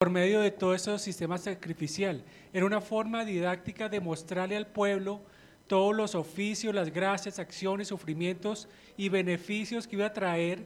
por 0.00 0.08
medio 0.08 0.40
de 0.40 0.50
todo 0.50 0.74
ese 0.74 0.98
sistema 0.98 1.36
sacrificial. 1.36 2.24
Era 2.54 2.64
una 2.64 2.80
forma 2.80 3.22
didáctica 3.22 3.90
de 3.90 4.00
mostrarle 4.00 4.56
al 4.56 4.66
pueblo 4.66 5.20
todos 5.66 5.94
los 5.94 6.14
oficios, 6.14 6.74
las 6.74 6.90
gracias, 6.90 7.38
acciones, 7.38 7.88
sufrimientos 7.88 8.66
y 8.96 9.10
beneficios 9.10 9.86
que 9.86 9.96
iba 9.96 10.06
a 10.06 10.12
traer 10.14 10.64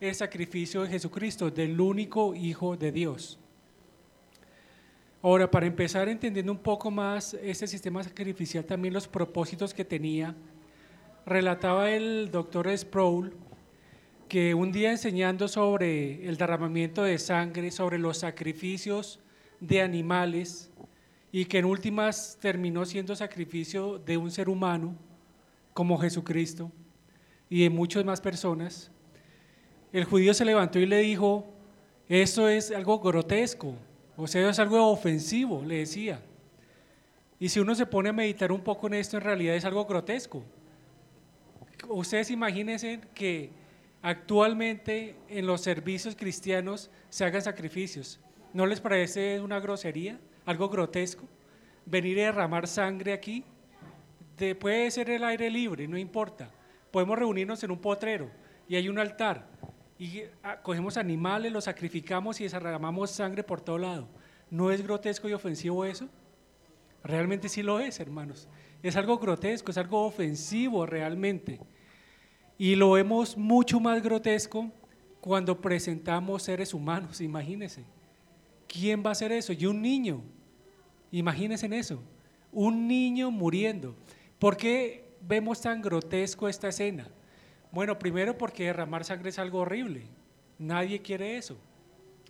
el 0.00 0.14
sacrificio 0.14 0.80
de 0.80 0.88
Jesucristo, 0.88 1.50
del 1.50 1.78
único 1.78 2.34
Hijo 2.34 2.74
de 2.74 2.90
Dios. 2.90 3.38
Ahora, 5.20 5.50
para 5.50 5.66
empezar 5.66 6.08
entendiendo 6.08 6.50
un 6.50 6.58
poco 6.58 6.90
más 6.90 7.34
ese 7.34 7.66
sistema 7.66 8.02
sacrificial, 8.02 8.64
también 8.64 8.94
los 8.94 9.06
propósitos 9.06 9.74
que 9.74 9.84
tenía, 9.84 10.34
relataba 11.26 11.90
el 11.90 12.30
doctor 12.30 12.66
Sproul 12.74 13.36
que 14.30 14.54
un 14.54 14.70
día 14.70 14.92
enseñando 14.92 15.48
sobre 15.48 16.24
el 16.28 16.36
derramamiento 16.36 17.02
de 17.02 17.18
sangre, 17.18 17.72
sobre 17.72 17.98
los 17.98 18.18
sacrificios 18.18 19.18
de 19.58 19.82
animales, 19.82 20.70
y 21.32 21.46
que 21.46 21.58
en 21.58 21.64
últimas 21.64 22.38
terminó 22.40 22.86
siendo 22.86 23.16
sacrificio 23.16 23.98
de 23.98 24.16
un 24.16 24.30
ser 24.30 24.48
humano 24.48 24.94
como 25.74 25.98
Jesucristo 25.98 26.70
y 27.48 27.64
de 27.64 27.70
muchas 27.70 28.04
más 28.04 28.20
personas, 28.20 28.92
el 29.92 30.04
judío 30.04 30.32
se 30.32 30.44
levantó 30.44 30.78
y 30.78 30.86
le 30.86 30.98
dijo, 30.98 31.52
eso 32.08 32.48
es 32.48 32.70
algo 32.70 33.00
grotesco, 33.00 33.74
o 34.16 34.28
sea, 34.28 34.48
es 34.48 34.60
algo 34.60 34.86
ofensivo, 34.86 35.64
le 35.66 35.78
decía. 35.78 36.22
Y 37.40 37.48
si 37.48 37.58
uno 37.58 37.74
se 37.74 37.84
pone 37.84 38.10
a 38.10 38.12
meditar 38.12 38.52
un 38.52 38.60
poco 38.60 38.86
en 38.86 38.94
esto, 38.94 39.16
en 39.16 39.24
realidad 39.24 39.56
es 39.56 39.64
algo 39.64 39.86
grotesco. 39.86 40.44
Ustedes 41.88 42.30
imagínense 42.30 43.00
que 43.12 43.58
actualmente 44.02 45.16
en 45.28 45.46
los 45.46 45.60
servicios 45.60 46.16
cristianos 46.16 46.90
se 47.08 47.24
hagan 47.24 47.42
sacrificios. 47.42 48.20
¿No 48.52 48.66
les 48.66 48.80
parece 48.80 49.40
una 49.40 49.60
grosería, 49.60 50.18
algo 50.46 50.68
grotesco? 50.68 51.28
Venir 51.86 52.20
a 52.20 52.24
derramar 52.24 52.66
sangre 52.66 53.12
aquí, 53.12 53.44
puede 54.58 54.90
ser 54.90 55.10
el 55.10 55.24
aire 55.24 55.50
libre, 55.50 55.86
no 55.86 55.98
importa. 55.98 56.50
Podemos 56.90 57.18
reunirnos 57.18 57.62
en 57.62 57.70
un 57.70 57.78
potrero 57.78 58.30
y 58.68 58.76
hay 58.76 58.88
un 58.88 58.98
altar 58.98 59.46
y 60.00 60.22
ah, 60.42 60.62
cogemos 60.62 60.96
animales, 60.96 61.52
los 61.52 61.64
sacrificamos 61.64 62.40
y 62.40 62.48
derramamos 62.48 63.10
sangre 63.10 63.44
por 63.44 63.60
todo 63.60 63.76
lado. 63.76 64.08
¿No 64.50 64.70
es 64.70 64.82
grotesco 64.82 65.28
y 65.28 65.34
ofensivo 65.34 65.84
eso? 65.84 66.08
Realmente 67.04 67.50
sí 67.50 67.62
lo 67.62 67.80
es, 67.80 68.00
hermanos. 68.00 68.48
Es 68.82 68.96
algo 68.96 69.18
grotesco, 69.18 69.70
es 69.70 69.76
algo 69.76 70.06
ofensivo 70.06 70.86
realmente. 70.86 71.60
Y 72.60 72.74
lo 72.74 72.90
vemos 72.90 73.38
mucho 73.38 73.80
más 73.80 74.02
grotesco 74.02 74.70
cuando 75.22 75.62
presentamos 75.62 76.42
seres 76.42 76.74
humanos, 76.74 77.22
imagínense. 77.22 77.84
¿Quién 78.68 79.02
va 79.02 79.08
a 79.08 79.12
hacer 79.12 79.32
eso? 79.32 79.54
Y 79.54 79.64
un 79.64 79.80
niño. 79.80 80.20
Imagínense 81.10 81.64
en 81.64 81.72
eso. 81.72 82.02
Un 82.52 82.86
niño 82.86 83.30
muriendo. 83.30 83.96
¿Por 84.38 84.58
qué 84.58 85.06
vemos 85.22 85.62
tan 85.62 85.80
grotesco 85.80 86.50
esta 86.50 86.68
escena? 86.68 87.08
Bueno, 87.72 87.98
primero 87.98 88.36
porque 88.36 88.64
derramar 88.64 89.06
sangre 89.06 89.30
es 89.30 89.38
algo 89.38 89.60
horrible. 89.60 90.02
Nadie 90.58 91.00
quiere 91.00 91.38
eso. 91.38 91.56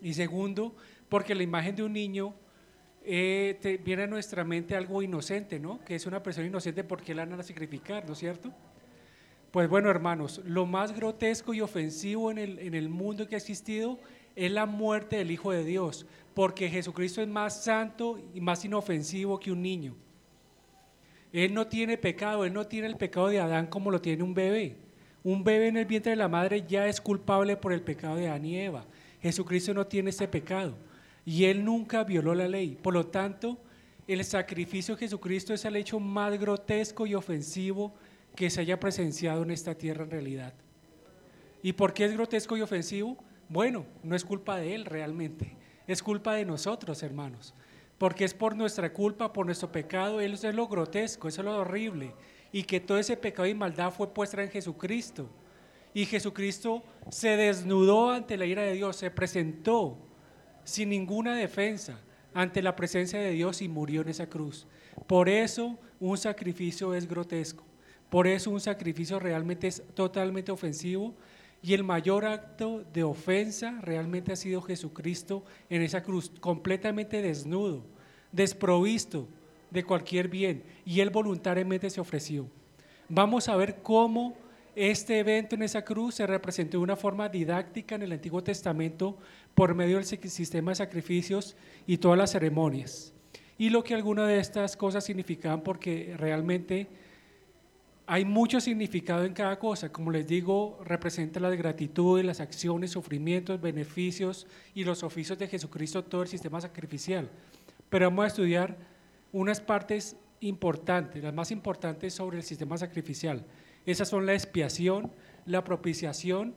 Y 0.00 0.14
segundo, 0.14 0.76
porque 1.08 1.34
la 1.34 1.42
imagen 1.42 1.74
de 1.74 1.82
un 1.82 1.92
niño 1.92 2.36
eh, 3.02 3.80
viene 3.84 4.04
a 4.04 4.06
nuestra 4.06 4.44
mente 4.44 4.76
algo 4.76 5.02
inocente, 5.02 5.58
¿no? 5.58 5.84
Que 5.84 5.96
es 5.96 6.06
una 6.06 6.22
persona 6.22 6.46
inocente 6.46 6.84
porque 6.84 7.16
la 7.16 7.26
van 7.26 7.40
a 7.40 7.42
sacrificar, 7.42 8.06
¿no 8.06 8.12
es 8.12 8.20
cierto? 8.20 8.54
Pues 9.50 9.68
bueno, 9.68 9.90
hermanos, 9.90 10.40
lo 10.44 10.64
más 10.64 10.94
grotesco 10.94 11.52
y 11.52 11.60
ofensivo 11.60 12.30
en 12.30 12.38
el, 12.38 12.58
en 12.60 12.74
el 12.74 12.88
mundo 12.88 13.26
que 13.26 13.34
ha 13.34 13.38
existido 13.38 13.98
es 14.36 14.52
la 14.52 14.64
muerte 14.64 15.16
del 15.16 15.32
Hijo 15.32 15.50
de 15.50 15.64
Dios, 15.64 16.06
porque 16.34 16.68
Jesucristo 16.68 17.20
es 17.20 17.28
más 17.28 17.64
santo 17.64 18.20
y 18.32 18.40
más 18.40 18.64
inofensivo 18.64 19.40
que 19.40 19.50
un 19.50 19.62
niño. 19.62 19.94
Él 21.32 21.52
no 21.52 21.66
tiene 21.66 21.98
pecado, 21.98 22.44
Él 22.44 22.52
no 22.52 22.66
tiene 22.66 22.86
el 22.86 22.96
pecado 22.96 23.28
de 23.28 23.40
Adán 23.40 23.66
como 23.66 23.90
lo 23.90 24.00
tiene 24.00 24.22
un 24.22 24.34
bebé. 24.34 24.76
Un 25.22 25.44
bebé 25.44 25.68
en 25.68 25.76
el 25.76 25.84
vientre 25.84 26.10
de 26.10 26.16
la 26.16 26.28
madre 26.28 26.64
ya 26.66 26.86
es 26.86 27.00
culpable 27.00 27.56
por 27.56 27.72
el 27.72 27.82
pecado 27.82 28.16
de 28.16 28.28
Adán 28.28 28.44
y 28.44 28.58
Eva. 28.58 28.86
Jesucristo 29.20 29.74
no 29.74 29.86
tiene 29.86 30.10
ese 30.10 30.28
pecado 30.28 30.74
y 31.24 31.44
Él 31.44 31.64
nunca 31.64 32.04
violó 32.04 32.34
la 32.34 32.48
ley. 32.48 32.78
Por 32.80 32.94
lo 32.94 33.06
tanto, 33.06 33.58
el 34.08 34.24
sacrificio 34.24 34.94
de 34.94 35.00
Jesucristo 35.00 35.52
es 35.52 35.64
el 35.64 35.76
hecho 35.76 36.00
más 36.00 36.38
grotesco 36.38 37.06
y 37.06 37.14
ofensivo 37.14 37.92
que 38.40 38.48
se 38.48 38.62
haya 38.62 38.80
presenciado 38.80 39.42
en 39.42 39.50
esta 39.50 39.74
tierra 39.74 40.04
en 40.04 40.10
realidad. 40.10 40.54
¿Y 41.62 41.74
por 41.74 41.92
qué 41.92 42.06
es 42.06 42.14
grotesco 42.14 42.56
y 42.56 42.62
ofensivo? 42.62 43.18
Bueno, 43.50 43.84
no 44.02 44.16
es 44.16 44.24
culpa 44.24 44.56
de 44.56 44.74
Él 44.74 44.86
realmente, 44.86 45.58
es 45.86 46.02
culpa 46.02 46.32
de 46.32 46.46
nosotros, 46.46 47.02
hermanos. 47.02 47.52
Porque 47.98 48.24
es 48.24 48.32
por 48.32 48.56
nuestra 48.56 48.94
culpa, 48.94 49.30
por 49.30 49.44
nuestro 49.44 49.70
pecado, 49.70 50.22
Él 50.22 50.32
es 50.32 50.42
lo 50.54 50.68
grotesco, 50.68 51.28
eso 51.28 51.42
es 51.42 51.44
lo 51.44 51.58
horrible 51.58 52.14
y 52.50 52.62
que 52.62 52.80
todo 52.80 52.96
ese 52.96 53.14
pecado 53.14 53.46
y 53.46 53.52
maldad 53.52 53.92
fue 53.92 54.08
puesta 54.08 54.42
en 54.42 54.48
Jesucristo. 54.48 55.28
Y 55.92 56.06
Jesucristo 56.06 56.82
se 57.10 57.36
desnudó 57.36 58.10
ante 58.10 58.38
la 58.38 58.46
ira 58.46 58.62
de 58.62 58.72
Dios, 58.72 58.96
se 58.96 59.10
presentó 59.10 59.98
sin 60.64 60.88
ninguna 60.88 61.36
defensa 61.36 62.00
ante 62.32 62.62
la 62.62 62.74
presencia 62.74 63.18
de 63.18 63.32
Dios 63.32 63.60
y 63.60 63.68
murió 63.68 64.00
en 64.00 64.08
esa 64.08 64.30
cruz. 64.30 64.66
Por 65.06 65.28
eso 65.28 65.78
un 65.98 66.16
sacrificio 66.16 66.94
es 66.94 67.06
grotesco. 67.06 67.69
Por 68.10 68.26
eso 68.26 68.50
un 68.50 68.60
sacrificio 68.60 69.18
realmente 69.18 69.68
es 69.68 69.82
totalmente 69.94 70.52
ofensivo 70.52 71.14
y 71.62 71.74
el 71.74 71.84
mayor 71.84 72.24
acto 72.24 72.84
de 72.92 73.04
ofensa 73.04 73.78
realmente 73.80 74.32
ha 74.32 74.36
sido 74.36 74.60
Jesucristo 74.62 75.44
en 75.68 75.82
esa 75.82 76.02
cruz, 76.02 76.32
completamente 76.40 77.22
desnudo, 77.22 77.84
desprovisto 78.32 79.28
de 79.70 79.84
cualquier 79.84 80.28
bien 80.28 80.64
y 80.84 81.00
él 81.00 81.10
voluntariamente 81.10 81.88
se 81.88 82.00
ofreció. 82.00 82.48
Vamos 83.08 83.48
a 83.48 83.56
ver 83.56 83.76
cómo 83.82 84.36
este 84.74 85.18
evento 85.18 85.54
en 85.54 85.62
esa 85.62 85.84
cruz 85.84 86.16
se 86.16 86.26
representó 86.26 86.78
de 86.78 86.84
una 86.84 86.96
forma 86.96 87.28
didáctica 87.28 87.94
en 87.94 88.02
el 88.02 88.12
Antiguo 88.12 88.42
Testamento 88.42 89.16
por 89.54 89.74
medio 89.74 89.96
del 89.96 90.06
sistema 90.06 90.70
de 90.72 90.76
sacrificios 90.76 91.56
y 91.86 91.98
todas 91.98 92.18
las 92.18 92.32
ceremonias. 92.32 93.12
Y 93.58 93.70
lo 93.70 93.84
que 93.84 93.94
algunas 93.94 94.26
de 94.28 94.38
estas 94.38 94.76
cosas 94.76 95.04
significaban 95.04 95.62
porque 95.62 96.14
realmente 96.16 96.88
hay 98.12 98.24
mucho 98.24 98.60
significado 98.60 99.24
en 99.24 99.34
cada 99.34 99.56
cosa. 99.60 99.92
Como 99.92 100.10
les 100.10 100.26
digo, 100.26 100.80
representa 100.84 101.38
la 101.38 101.48
gratitud, 101.50 102.20
las 102.24 102.40
acciones, 102.40 102.90
sufrimientos, 102.90 103.60
beneficios 103.60 104.48
y 104.74 104.82
los 104.82 105.04
oficios 105.04 105.38
de 105.38 105.46
Jesucristo, 105.46 106.02
todo 106.02 106.22
el 106.22 106.26
sistema 106.26 106.60
sacrificial. 106.60 107.30
Pero 107.88 108.06
vamos 108.06 108.24
a 108.24 108.26
estudiar 108.26 108.76
unas 109.30 109.60
partes 109.60 110.16
importantes, 110.40 111.22
las 111.22 111.32
más 111.32 111.52
importantes 111.52 112.12
sobre 112.12 112.38
el 112.38 112.42
sistema 112.42 112.76
sacrificial. 112.76 113.46
Esas 113.86 114.08
son 114.08 114.26
la 114.26 114.34
expiación, 114.34 115.12
la 115.46 115.62
propiciación, 115.62 116.56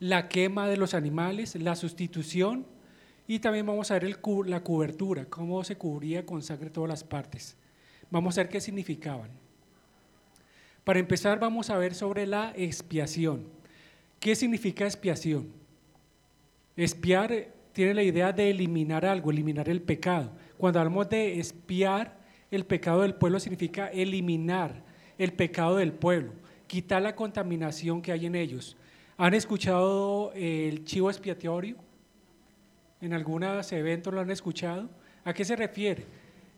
la 0.00 0.28
quema 0.28 0.66
de 0.66 0.76
los 0.76 0.92
animales, 0.92 1.54
la 1.54 1.76
sustitución 1.76 2.66
y 3.28 3.38
también 3.38 3.64
vamos 3.64 3.92
a 3.92 4.00
ver 4.00 4.18
la 4.46 4.64
cobertura, 4.64 5.26
cómo 5.26 5.62
se 5.62 5.76
cubría 5.76 6.26
con 6.26 6.42
sangre 6.42 6.70
todas 6.70 6.88
las 6.88 7.04
partes. 7.04 7.56
Vamos 8.10 8.36
a 8.36 8.42
ver 8.42 8.48
qué 8.48 8.60
significaban. 8.60 9.46
Para 10.88 11.00
empezar 11.00 11.38
vamos 11.38 11.68
a 11.68 11.76
ver 11.76 11.94
sobre 11.94 12.26
la 12.26 12.54
expiación. 12.56 13.44
¿Qué 14.18 14.34
significa 14.34 14.86
expiación? 14.86 15.52
Expiar 16.78 17.48
tiene 17.74 17.92
la 17.92 18.02
idea 18.02 18.32
de 18.32 18.48
eliminar 18.48 19.04
algo, 19.04 19.30
eliminar 19.30 19.68
el 19.68 19.82
pecado. 19.82 20.32
Cuando 20.56 20.78
hablamos 20.78 21.10
de 21.10 21.40
espiar 21.40 22.16
el 22.50 22.64
pecado 22.64 23.02
del 23.02 23.14
pueblo 23.14 23.38
significa 23.38 23.88
eliminar 23.88 24.82
el 25.18 25.34
pecado 25.34 25.76
del 25.76 25.92
pueblo, 25.92 26.32
quitar 26.66 27.02
la 27.02 27.14
contaminación 27.14 28.00
que 28.00 28.10
hay 28.10 28.24
en 28.24 28.34
ellos. 28.34 28.74
¿Han 29.18 29.34
escuchado 29.34 30.32
el 30.34 30.86
chivo 30.86 31.10
expiatorio? 31.10 31.76
¿En 33.02 33.12
algunos 33.12 33.70
eventos 33.72 34.14
lo 34.14 34.20
han 34.22 34.30
escuchado? 34.30 34.88
¿A 35.22 35.34
qué 35.34 35.44
se 35.44 35.54
refiere? 35.54 36.06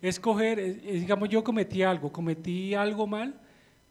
Escoger, 0.00 0.60
eh, 0.60 0.80
eh, 0.84 0.92
digamos, 1.00 1.28
yo 1.28 1.42
cometí 1.42 1.82
algo, 1.82 2.12
cometí 2.12 2.76
algo 2.76 3.08
mal, 3.08 3.34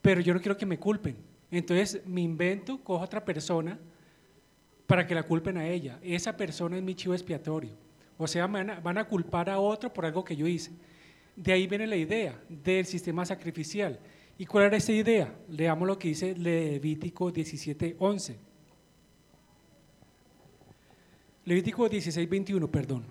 pero 0.02 0.22
yo 0.22 0.34
no 0.34 0.40
quiero 0.40 0.58
que 0.58 0.66
me 0.66 0.80
culpen. 0.80 1.16
Entonces 1.52 2.02
me 2.06 2.22
invento, 2.22 2.82
cojo 2.84 3.02
a 3.02 3.06
otra 3.06 3.24
persona 3.24 3.78
para 4.88 5.06
que 5.06 5.16
la 5.16 5.24
culpen 5.24 5.58
a 5.58 5.68
ella. 5.68 6.00
Esa 6.02 6.36
persona 6.36 6.78
es 6.78 6.84
mi 6.84 6.96
chivo 6.96 7.14
expiatorio. 7.14 7.72
O 8.18 8.28
sea, 8.28 8.48
van 8.48 8.98
a, 8.98 9.06
culpar 9.06 9.50
a 9.50 9.60
otro 9.60 9.94
por 9.94 10.06
algo 10.06 10.24
que 10.24 10.36
yo 10.36 10.48
hice. 10.48 10.72
De 11.36 11.54
ahí 11.54 11.68
viene 11.68 11.88
la 11.88 11.96
idea 11.96 12.38
del 12.50 12.86
sistema 12.86 13.26
sacrificial. 13.26 14.00
¿Y 14.38 14.46
cuál 14.46 14.66
era 14.66 14.78
esa 14.78 14.92
idea? 14.92 15.34
Leamos 15.48 15.88
lo 15.88 15.98
que 15.98 16.10
dice 16.10 16.36
Levítico 16.36 17.32
17:11. 17.32 18.36
Levítico 21.46 21.90
16:21, 21.90 22.70
perdón. 22.70 23.06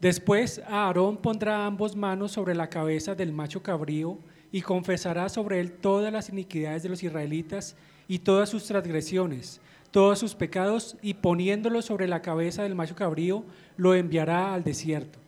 Después 0.00 0.60
Aarón 0.66 1.16
pondrá 1.16 1.66
ambos 1.66 1.96
manos 1.96 2.32
sobre 2.32 2.54
la 2.54 2.68
cabeza 2.68 3.14
del 3.14 3.32
macho 3.32 3.62
cabrío 3.62 4.18
y 4.52 4.62
confesará 4.62 5.28
sobre 5.28 5.60
él 5.60 5.72
todas 5.72 6.12
las 6.12 6.28
iniquidades 6.28 6.82
de 6.82 6.88
los 6.88 7.02
israelitas 7.02 7.76
y 8.08 8.20
todas 8.20 8.48
sus 8.48 8.66
transgresiones, 8.66 9.60
todos 9.90 10.18
sus 10.18 10.34
pecados 10.34 10.96
y 11.02 11.14
poniéndolo 11.14 11.82
sobre 11.82 12.08
la 12.08 12.22
cabeza 12.22 12.62
del 12.62 12.74
macho 12.74 12.94
cabrío, 12.94 13.44
lo 13.76 13.94
enviará 13.94 14.54
al 14.54 14.64
desierto. 14.64 15.18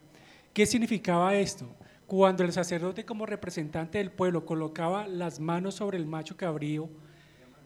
¿Qué 0.53 0.65
significaba 0.65 1.35
esto? 1.35 1.67
Cuando 2.07 2.43
el 2.43 2.51
sacerdote 2.51 3.05
como 3.05 3.25
representante 3.25 3.99
del 3.99 4.11
pueblo 4.11 4.45
colocaba 4.45 5.07
las 5.07 5.39
manos 5.39 5.75
sobre 5.75 5.97
el 5.97 6.05
macho 6.05 6.35
cabrío, 6.37 6.89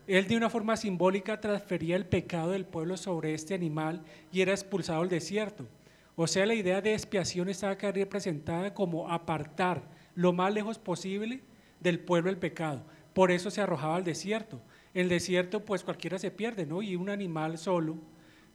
él 0.05 0.27
de 0.27 0.35
una 0.35 0.49
forma 0.49 0.75
simbólica 0.75 1.39
transfería 1.39 1.95
el 1.95 2.05
pecado 2.05 2.51
del 2.51 2.65
pueblo 2.65 2.97
sobre 2.97 3.33
este 3.33 3.53
animal 3.53 4.03
y 4.33 4.41
era 4.41 4.51
expulsado 4.51 5.01
al 5.01 5.07
desierto. 5.07 5.65
O 6.15 6.27
sea, 6.27 6.45
la 6.45 6.53
idea 6.53 6.81
de 6.81 6.93
expiación 6.93 7.47
estaba 7.47 7.73
acá 7.73 7.91
representada 7.91 8.73
como 8.73 9.09
apartar 9.09 9.81
lo 10.15 10.33
más 10.33 10.53
lejos 10.53 10.79
posible 10.79 11.41
del 11.79 11.99
pueblo 11.99 12.29
el 12.29 12.37
pecado. 12.37 12.83
Por 13.13 13.31
eso 13.31 13.51
se 13.51 13.61
arrojaba 13.61 13.95
al 13.95 14.03
desierto. 14.03 14.61
El 14.93 15.09
desierto, 15.09 15.65
pues 15.65 15.83
cualquiera 15.83 16.19
se 16.19 16.31
pierde, 16.31 16.65
¿no? 16.65 16.81
Y 16.81 16.95
un 16.95 17.09
animal 17.09 17.57
solo, 17.57 17.97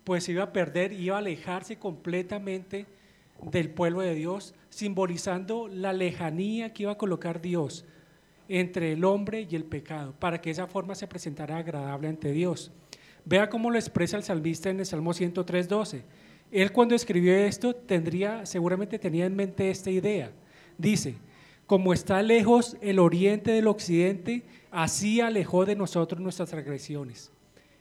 pues 0.05 0.29
iba 0.29 0.45
a 0.45 0.53
perder, 0.53 0.93
iba 0.93 1.17
a 1.17 1.19
alejarse 1.19 1.79
completamente 1.79 2.87
del 3.43 3.71
pueblo 3.71 4.01
de 4.01 4.15
Dios, 4.15 4.55
simbolizando 4.71 5.69
la 5.69 5.93
lejanía 5.93 6.73
que 6.73 6.85
iba 6.85 6.93
a 6.93 6.99
colocar 6.99 7.41
Dios 7.41 7.85
entre 8.49 8.93
el 8.93 9.05
hombre 9.05 9.47
y 9.49 9.55
el 9.55 9.65
pecado, 9.65 10.15
para 10.19 10.41
que 10.41 10.51
esa 10.51 10.67
forma 10.67 10.95
se 10.95 11.07
presentara 11.07 11.59
agradable 11.59 12.09
ante 12.09 12.33
Dios. 12.33 12.73
Vea 13.25 13.51
cómo 13.51 13.71
lo 13.71 13.79
expresa 13.79 14.17
el 14.17 14.23
salmista 14.23 14.71
en 14.71 14.81
el 14.81 14.87
Salmo 14.87 15.13
103.12. 15.13 16.03
Él 16.51 16.73
cuando 16.73 16.95
escribió 16.95 17.35
esto 17.35 17.75
tendría, 17.75 18.47
seguramente 18.47 18.99
tenía 18.99 19.27
en 19.27 19.37
mente 19.37 19.71
esta 19.71 19.91
idea. 19.91 20.33
Dice, 20.79 21.17
como 21.69 21.93
está 21.93 22.23
lejos 22.23 22.79
el 22.81 22.99
oriente 22.99 23.51
del 23.51 23.67
occidente, 23.67 24.43
así 24.71 25.21
alejó 25.21 25.67
de 25.67 25.77
nosotros 25.77 26.19
nuestras 26.19 26.49
transgresiones. 26.49 27.31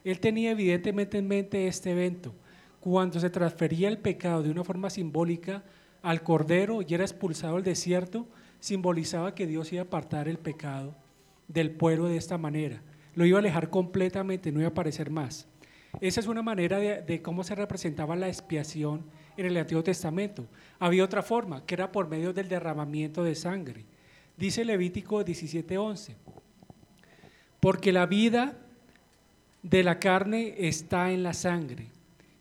Él 0.03 0.19
tenía 0.19 0.51
evidentemente 0.51 1.17
en 1.17 1.27
mente 1.29 1.67
este 1.67 1.91
evento, 1.91 2.35
cuando 2.81 3.17
se 3.21 3.29
transfería 3.29 3.87
el 3.87 3.97
pecado 3.97 4.43
de 4.43 4.51
una 4.51 4.65
forma 4.65 4.89
simbólica 4.89 5.63
al 6.01 6.21
cordero 6.21 6.81
y 6.81 6.93
era 6.93 7.05
expulsado 7.05 7.55
al 7.55 7.63
desierto, 7.63 8.27
simbolizaba 8.59 9.33
que 9.33 9.47
Dios 9.47 9.71
iba 9.71 9.83
a 9.83 9.85
apartar 9.85 10.27
el 10.27 10.37
pecado 10.37 10.93
del 11.47 11.71
pueblo 11.71 12.07
de 12.07 12.17
esta 12.17 12.37
manera. 12.37 12.81
Lo 13.15 13.25
iba 13.25 13.37
a 13.37 13.39
alejar 13.39 13.69
completamente, 13.69 14.51
no 14.51 14.59
iba 14.59 14.67
a 14.67 14.71
aparecer 14.71 15.09
más. 15.09 15.47
Esa 16.01 16.19
es 16.19 16.27
una 16.27 16.41
manera 16.41 16.77
de, 16.77 17.21
cómo 17.21 17.45
se 17.45 17.55
representaba 17.55 18.17
la 18.17 18.27
expiación 18.27 19.05
en 19.37 19.45
el 19.45 19.57
Antiguo 19.57 19.83
Testamento. 19.83 20.45
Había 20.79 21.03
otra 21.03 21.23
forma, 21.23 21.65
que 21.65 21.75
era 21.75 21.91
por 21.91 22.07
medio 22.07 22.33
del 22.33 22.49
derramamiento 22.49 23.23
de 23.23 23.35
sangre. 23.35 23.85
Dice 24.35 24.65
Levítico 24.65 25.23
17:11, 25.23 26.15
porque 27.59 27.91
la 27.91 28.05
vida 28.05 28.57
de 29.63 29.83
la 29.83 29.99
carne 29.99 30.55
está 30.57 31.11
en 31.11 31.23
la 31.23 31.33
sangre, 31.33 31.87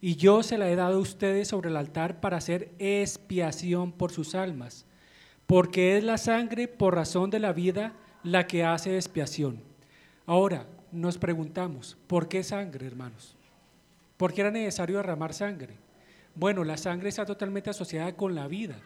y 0.00 0.16
yo 0.16 0.42
se 0.42 0.58
la 0.58 0.68
he 0.68 0.76
dado 0.76 0.98
a 0.98 1.00
ustedes 1.00 1.48
sobre 1.48 1.70
el 1.70 1.76
altar 1.76 2.20
para 2.20 2.36
hacer 2.36 2.72
expiación 2.78 3.92
por 3.92 4.12
sus 4.12 4.34
almas 4.34 4.86
porque 5.46 5.96
es 5.96 6.04
la 6.04 6.18
sangre 6.18 6.68
por 6.68 6.94
razón 6.94 7.30
de 7.30 7.38
la 7.38 7.52
vida 7.52 7.92
la 8.22 8.46
que 8.46 8.64
hace 8.64 8.96
expiación. 8.96 9.62
Ahora 10.26 10.66
nos 10.90 11.18
preguntamos, 11.18 11.96
¿por 12.06 12.28
qué 12.28 12.42
sangre, 12.42 12.86
hermanos? 12.86 13.36
¿Por 14.16 14.32
qué 14.32 14.40
era 14.40 14.50
necesario 14.50 14.96
derramar 14.96 15.32
sangre? 15.32 15.74
Bueno, 16.36 16.64
la 16.64 16.76
sangre 16.76 17.08
está 17.08 17.24
totalmente 17.24 17.70
asociada 17.70 18.14
con 18.14 18.34
la 18.34 18.46
vida. 18.46 18.76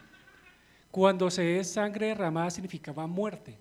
Cuando 0.92 1.30
se 1.32 1.58
es 1.58 1.68
sangre 1.68 2.06
derramada 2.06 2.48
significaba 2.50 3.08
muerte, 3.08 3.58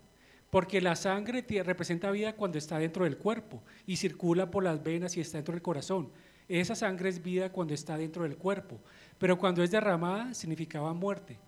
porque 0.52 0.80
la 0.80 0.96
sangre 0.96 1.44
representa 1.64 2.12
vida 2.12 2.36
cuando 2.36 2.60
está 2.60 2.78
dentro 2.78 3.04
del 3.04 3.18
cuerpo 3.18 3.64
y 3.88 3.96
circula 3.98 4.52
por 4.52 4.64
las 4.64 4.84
venas 4.84 5.18
y 5.18 5.22
está 5.22 5.40
dentro 5.40 5.54
del 5.54 5.64
corazón. 5.64 6.12
Esa 6.48 6.76
sangre 6.76 7.10
es 7.10 7.24
vida 7.24 7.52
cuando 7.52 7.74
está 7.74 7.98
dentro 7.98 8.24
del 8.24 8.38
cuerpo, 8.38 8.80
pero 9.18 9.40
cuando 9.40 9.64
es 9.64 9.72
derramada 9.72 10.36
significaba 10.36 10.94
muerte. 10.94 11.40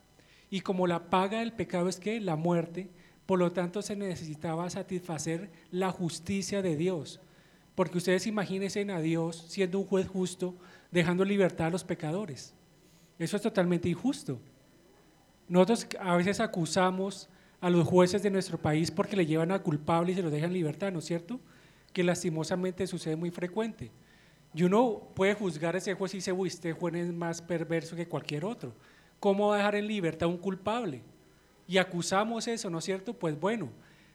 Y 0.49 0.61
como 0.61 0.87
la 0.87 1.11
paga 1.11 1.39
del 1.39 1.53
pecado 1.53 1.89
es 1.89 1.99
que 1.99 2.19
la 2.19 2.35
muerte, 2.35 2.89
por 3.27 3.37
lo 3.37 3.51
tanto 3.51 3.83
se 3.83 3.95
necesitaba 3.95 4.67
satisfacer 4.71 5.51
la 5.69 5.91
justicia 5.91 6.63
de 6.63 6.75
Dios. 6.75 7.19
Porque 7.75 7.97
ustedes 7.97 8.27
imagínense 8.27 8.81
a 8.91 8.99
Dios 8.99 9.45
siendo 9.47 9.79
un 9.79 9.85
juez 9.85 10.07
justo, 10.07 10.55
dejando 10.91 11.23
libertad 11.23 11.67
a 11.67 11.71
los 11.71 11.83
pecadores. 11.83 12.53
Eso 13.17 13.37
es 13.37 13.43
totalmente 13.43 13.87
injusto. 13.87 14.39
Nosotros 15.47 15.87
a 15.99 16.15
veces 16.15 16.39
acusamos 16.39 17.29
a 17.59 17.69
los 17.69 17.87
jueces 17.87 18.23
de 18.23 18.31
nuestro 18.31 18.57
país 18.57 18.89
porque 18.89 19.15
le 19.15 19.25
llevan 19.25 19.51
a 19.51 19.61
culpable 19.61 20.11
y 20.11 20.15
se 20.15 20.23
los 20.23 20.31
dejan 20.31 20.51
libertad, 20.51 20.91
¿no 20.91 20.99
es 20.99 21.05
cierto? 21.05 21.39
Que 21.93 22.03
lastimosamente 22.03 22.87
sucede 22.87 23.15
muy 23.15 23.29
frecuente. 23.29 23.91
Y 24.53 24.63
uno 24.63 25.09
puede 25.13 25.33
juzgar 25.33 25.75
a 25.75 25.77
ese 25.77 25.93
juez 25.93 26.13
y 26.13 26.17
dice, 26.17 26.31
uy, 26.31 26.49
este 26.49 26.73
juez 26.73 26.95
es 26.95 27.13
más 27.13 27.41
perverso 27.41 27.95
que 27.95 28.07
cualquier 28.07 28.43
otro. 28.43 28.73
¿Cómo 29.19 29.53
dejar 29.53 29.75
en 29.75 29.87
libertad 29.87 30.27
a 30.27 30.31
un 30.31 30.37
culpable? 30.37 31.01
Y 31.67 31.77
acusamos 31.77 32.47
eso, 32.47 32.69
¿no 32.69 32.79
es 32.79 32.85
cierto? 32.85 33.13
Pues 33.13 33.39
bueno, 33.39 33.69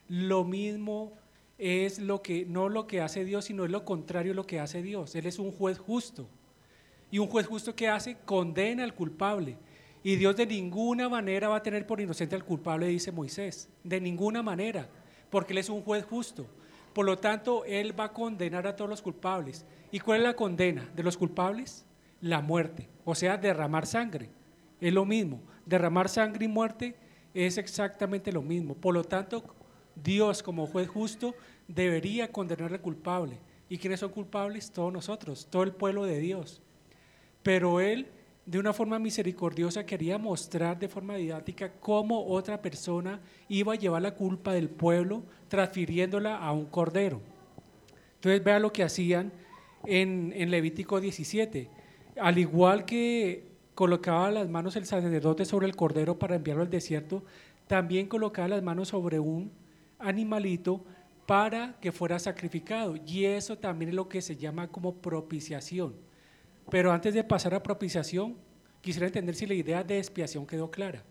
lo 0.08 0.44
mismo 0.44 1.12
es 1.58 1.98
lo 1.98 2.22
que, 2.22 2.44
no 2.44 2.68
lo 2.68 2.86
que 2.86 3.00
hace 3.00 3.24
Dios, 3.24 3.46
sino 3.46 3.64
es 3.64 3.70
lo 3.70 3.84
contrario 3.84 4.34
lo 4.34 4.46
que 4.46 4.60
hace 4.60 4.82
Dios. 4.82 5.14
Él 5.14 5.26
es 5.26 5.38
un 5.38 5.52
juez 5.52 5.78
justo. 5.78 6.28
Y 7.10 7.18
un 7.18 7.28
juez 7.28 7.46
justo 7.46 7.74
que 7.74 7.88
hace, 7.88 8.16
condena 8.24 8.84
al 8.84 8.94
culpable. 8.94 9.56
Y 10.02 10.16
Dios 10.16 10.36
de 10.36 10.46
ninguna 10.46 11.08
manera 11.08 11.48
va 11.48 11.56
a 11.56 11.62
tener 11.62 11.86
por 11.86 12.00
inocente 12.00 12.36
al 12.36 12.44
culpable, 12.44 12.86
dice 12.86 13.12
Moisés. 13.12 13.68
De 13.82 14.00
ninguna 14.00 14.42
manera, 14.42 14.88
porque 15.30 15.52
Él 15.52 15.58
es 15.58 15.68
un 15.68 15.82
juez 15.82 16.04
justo. 16.04 16.46
Por 16.92 17.06
lo 17.06 17.18
tanto, 17.18 17.64
Él 17.64 17.98
va 17.98 18.04
a 18.04 18.12
condenar 18.12 18.66
a 18.66 18.76
todos 18.76 18.90
los 18.90 19.02
culpables. 19.02 19.64
¿Y 19.90 20.00
cuál 20.00 20.18
es 20.18 20.24
la 20.24 20.36
condena 20.36 20.88
de 20.94 21.02
los 21.02 21.16
culpables? 21.16 21.84
La 22.20 22.40
muerte, 22.40 22.88
o 23.04 23.14
sea, 23.14 23.36
derramar 23.36 23.86
sangre. 23.86 24.30
Es 24.80 24.92
lo 24.92 25.04
mismo. 25.04 25.40
Derramar 25.64 26.08
sangre 26.08 26.44
y 26.44 26.48
muerte 26.48 26.96
es 27.34 27.58
exactamente 27.58 28.32
lo 28.32 28.42
mismo. 28.42 28.74
Por 28.74 28.94
lo 28.94 29.04
tanto, 29.04 29.44
Dios 30.02 30.42
como 30.42 30.66
juez 30.66 30.88
justo 30.88 31.34
debería 31.66 32.30
condenar 32.30 32.72
al 32.72 32.80
culpable. 32.80 33.38
¿Y 33.68 33.78
quiénes 33.78 34.00
son 34.00 34.10
culpables? 34.10 34.70
Todos 34.70 34.92
nosotros, 34.92 35.48
todo 35.50 35.64
el 35.64 35.72
pueblo 35.72 36.04
de 36.04 36.18
Dios. 36.20 36.60
Pero 37.42 37.80
Él, 37.80 38.06
de 38.44 38.58
una 38.58 38.72
forma 38.72 38.98
misericordiosa, 38.98 39.84
quería 39.84 40.18
mostrar 40.18 40.78
de 40.78 40.88
forma 40.88 41.16
didáctica 41.16 41.72
cómo 41.80 42.26
otra 42.26 42.62
persona 42.62 43.20
iba 43.48 43.72
a 43.72 43.76
llevar 43.76 44.02
la 44.02 44.14
culpa 44.14 44.52
del 44.52 44.68
pueblo 44.68 45.24
transfiriéndola 45.48 46.38
a 46.38 46.52
un 46.52 46.66
cordero. 46.66 47.20
Entonces 48.16 48.44
vea 48.44 48.58
lo 48.58 48.72
que 48.72 48.84
hacían 48.84 49.32
en, 49.84 50.32
en 50.36 50.50
Levítico 50.50 51.00
17. 51.00 51.68
Al 52.20 52.38
igual 52.38 52.84
que 52.84 53.44
colocaba 53.74 54.30
las 54.30 54.48
manos 54.48 54.76
el 54.76 54.86
sacerdote 54.86 55.44
sobre 55.44 55.66
el 55.66 55.76
cordero 55.76 56.18
para 56.18 56.36
enviarlo 56.36 56.62
al 56.62 56.70
desierto, 56.70 57.24
también 57.66 58.06
colocaba 58.06 58.48
las 58.48 58.62
manos 58.62 58.88
sobre 58.88 59.18
un 59.18 59.50
animalito 59.98 60.84
para 61.26 61.78
que 61.80 61.92
fuera 61.92 62.18
sacrificado. 62.18 62.96
Y 63.06 63.24
eso 63.24 63.58
también 63.58 63.90
es 63.90 63.94
lo 63.94 64.08
que 64.08 64.22
se 64.22 64.36
llama 64.36 64.68
como 64.68 64.96
propiciación. 64.96 65.94
Pero 66.70 66.92
antes 66.92 67.14
de 67.14 67.24
pasar 67.24 67.54
a 67.54 67.62
propiciación, 67.62 68.36
quisiera 68.80 69.06
entender 69.06 69.34
si 69.34 69.46
la 69.46 69.54
idea 69.54 69.84
de 69.84 69.98
expiación 69.98 70.46
quedó 70.46 70.70
clara. 70.70 71.02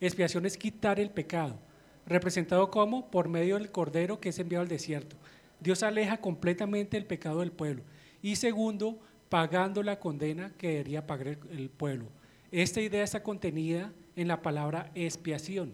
Expiación 0.00 0.46
es 0.46 0.56
quitar 0.56 0.98
el 0.98 1.10
pecado, 1.10 1.58
representado 2.06 2.70
como 2.70 3.10
por 3.10 3.28
medio 3.28 3.56
del 3.56 3.70
cordero 3.70 4.20
que 4.20 4.30
es 4.30 4.38
enviado 4.38 4.62
al 4.62 4.68
desierto. 4.68 5.16
Dios 5.60 5.84
aleja 5.84 6.16
completamente 6.16 6.96
el 6.96 7.06
pecado 7.06 7.40
del 7.40 7.52
pueblo. 7.52 7.84
Y 8.20 8.36
segundo, 8.36 8.98
pagando 9.28 9.82
la 9.82 9.98
condena 9.98 10.52
que 10.58 10.68
debería 10.68 11.06
pagar 11.06 11.28
el, 11.28 11.70
pueblo. 11.70 12.08
Esta 12.50 12.80
idea 12.80 13.04
está 13.04 13.22
contenida 13.22 13.92
en 14.16 14.28
la 14.28 14.42
palabra 14.42 14.90
expiación. 14.94 15.72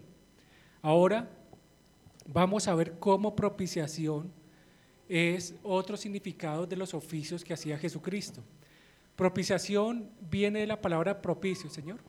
Ahora 0.81 1.29
vamos 2.31 2.67
a 2.67 2.75
ver 2.75 2.97
cómo 2.99 3.35
propiciación 3.35 4.31
es 5.07 5.55
otro 5.63 5.97
significado 5.97 6.65
de 6.67 6.75
los 6.75 6.93
oficios 6.93 7.43
que 7.43 7.53
hacía 7.53 7.77
Jesucristo. 7.77 8.43
Propiciación 9.15 10.09
viene 10.29 10.59
de 10.59 10.67
la 10.67 10.79
palabra 10.79 11.21
propicio, 11.21 11.69
Señor. 11.69 11.99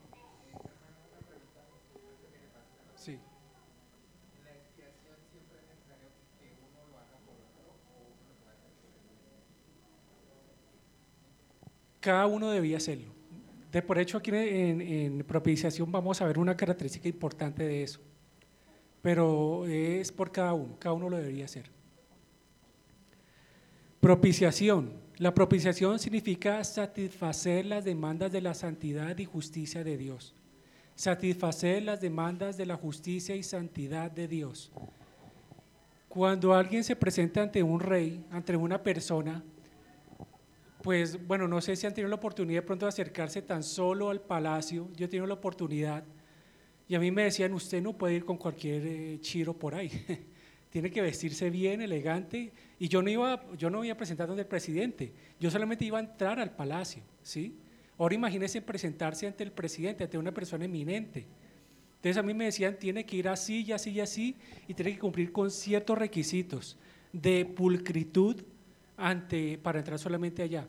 cada 12.00 12.26
uno 12.26 12.50
debía 12.50 12.78
hacerlo. 12.78 13.12
De 13.70 13.82
por 13.82 13.98
hecho, 13.98 14.18
aquí 14.18 14.30
en, 14.32 15.22
propiciación 15.24 15.92
vamos 15.92 16.20
a 16.20 16.26
ver 16.26 16.38
una 16.38 16.56
característica 16.56 17.08
importante 17.08 17.62
de 17.62 17.84
eso, 17.84 18.00
pero 19.02 19.66
es 19.66 20.12
por 20.12 20.30
cada 20.30 20.54
uno, 20.54 20.76
cada 20.78 20.94
uno 20.94 21.08
lo 21.08 21.16
debería 21.16 21.46
hacer. 21.46 21.70
Propiciación. 24.00 24.92
La 25.16 25.34
propiciación 25.34 25.98
significa 25.98 26.64
satisfacer 26.64 27.66
las 27.66 27.84
demandas 27.84 28.32
de 28.32 28.40
la 28.40 28.54
santidad 28.54 29.18
y 29.18 29.26
justicia 29.26 29.84
de 29.84 29.98
Dios. 29.98 30.34
Satisfacer 30.94 31.82
las 31.82 32.00
demandas 32.00 32.56
de 32.56 32.64
la 32.64 32.76
justicia 32.76 33.36
y 33.36 33.42
santidad 33.42 34.10
de 34.10 34.28
Dios. 34.28 34.72
Cuando 36.08 36.54
alguien 36.54 36.82
se 36.82 36.96
presenta 36.96 37.42
ante 37.42 37.62
un 37.62 37.80
rey, 37.80 38.24
ante 38.30 38.56
una 38.56 38.82
persona, 38.82 39.44
pues 40.82 41.26
bueno, 41.26 41.46
no 41.46 41.60
sé 41.60 41.76
si 41.76 41.86
han 41.86 41.92
tenido 41.92 42.08
la 42.08 42.16
oportunidad 42.16 42.62
de 42.62 42.66
pronto 42.66 42.86
de 42.86 42.90
acercarse 42.90 43.42
tan 43.42 43.62
solo 43.62 44.08
al 44.08 44.20
palacio. 44.20 44.88
Yo 44.96 45.04
he 45.04 45.08
tenido 45.08 45.26
la 45.26 45.34
oportunidad 45.34 46.04
y 46.90 46.96
a 46.96 46.98
mí 46.98 47.12
me 47.12 47.22
decían, 47.22 47.52
usted 47.52 47.80
no 47.80 47.92
puede 47.92 48.14
ir 48.14 48.24
con 48.24 48.36
cualquier 48.36 48.84
eh, 48.84 49.18
chiro 49.20 49.54
por 49.54 49.76
ahí. 49.76 49.92
Tiene 50.70 50.90
que 50.90 51.00
vestirse 51.00 51.48
bien, 51.48 51.80
elegante. 51.80 52.50
Y 52.80 52.88
yo 52.88 53.00
no 53.00 53.08
iba, 53.08 53.48
yo 53.56 53.70
no 53.70 53.84
iba 53.84 53.94
a 53.94 53.96
presentar 53.96 54.26
donde 54.26 54.42
el 54.42 54.48
presidente. 54.48 55.12
Yo 55.38 55.52
solamente 55.52 55.84
iba 55.84 55.98
a 55.98 56.00
entrar 56.00 56.40
al 56.40 56.50
palacio, 56.50 57.04
¿sí? 57.22 57.54
Ahora 57.96 58.16
imagínense 58.16 58.60
presentarse 58.60 59.28
ante 59.28 59.44
el 59.44 59.52
presidente, 59.52 60.02
ante 60.02 60.18
una 60.18 60.34
persona 60.34 60.64
eminente. 60.64 61.26
Entonces 61.98 62.16
a 62.16 62.24
mí 62.24 62.34
me 62.34 62.46
decían, 62.46 62.76
tiene 62.76 63.06
que 63.06 63.18
ir 63.18 63.28
así 63.28 63.62
y 63.62 63.70
así 63.70 63.90
y 63.90 64.00
así, 64.00 64.36
y 64.66 64.74
tiene 64.74 64.94
que 64.94 64.98
cumplir 64.98 65.30
con 65.30 65.48
ciertos 65.52 65.96
requisitos 65.96 66.76
de 67.12 67.44
pulcritud 67.44 68.42
ante, 68.96 69.58
para 69.58 69.78
entrar 69.78 70.00
solamente 70.00 70.42
allá. 70.42 70.66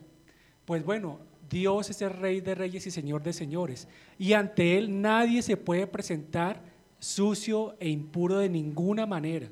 Pues 0.66 0.84
bueno, 0.84 1.18
Dios 1.52 1.90
es 1.90 2.00
el 2.00 2.10
Rey 2.10 2.40
de 2.40 2.54
Reyes 2.54 2.86
y 2.86 2.90
Señor 2.90 3.22
de 3.22 3.34
Señores, 3.34 3.86
y 4.18 4.32
ante 4.32 4.78
Él 4.78 5.02
nadie 5.02 5.42
se 5.42 5.58
puede 5.58 5.86
presentar 5.86 6.62
sucio 6.98 7.76
e 7.78 7.90
impuro 7.90 8.38
de 8.38 8.48
ninguna 8.48 9.04
manera. 9.04 9.50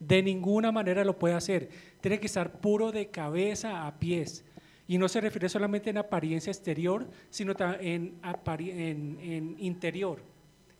De 0.00 0.22
ninguna 0.24 0.72
manera 0.72 1.04
lo 1.04 1.16
puede 1.16 1.34
hacer. 1.34 1.68
Tiene 2.00 2.18
que 2.18 2.26
estar 2.26 2.60
puro 2.60 2.90
de 2.90 3.10
cabeza 3.10 3.86
a 3.86 3.96
pies. 4.00 4.44
Y 4.88 4.98
no 4.98 5.08
se 5.08 5.20
refiere 5.20 5.48
solamente 5.48 5.90
en 5.90 5.98
apariencia 5.98 6.50
exterior, 6.50 7.06
sino 7.28 7.54
en, 7.78 8.18
en, 8.22 9.56
interior, 9.60 10.20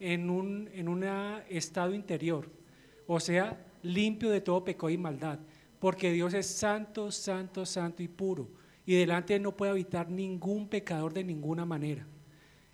en 0.01 0.29
un 0.29 0.69
en 0.73 1.03
estado 1.47 1.93
interior. 1.93 2.49
O 3.07 3.21
sea, 3.21 3.57
limpio 3.83 4.29
de 4.29 4.41
todo 4.41 4.65
pecado 4.65 4.89
y 4.89 4.97
maldad. 4.97 5.39
Porque 5.79 6.11
Dios 6.11 6.33
es 6.33 6.47
santo, 6.47 7.09
santo, 7.09 7.65
santo 7.65 8.03
y 8.03 8.09
puro. 8.09 8.49
Y 8.85 8.95
delante 8.95 9.33
de 9.33 9.37
él 9.37 9.43
no 9.43 9.55
puede 9.55 9.71
habitar 9.71 10.09
ningún 10.09 10.67
pecador 10.67 11.13
de 11.13 11.23
ninguna 11.23 11.65
manera. 11.65 12.05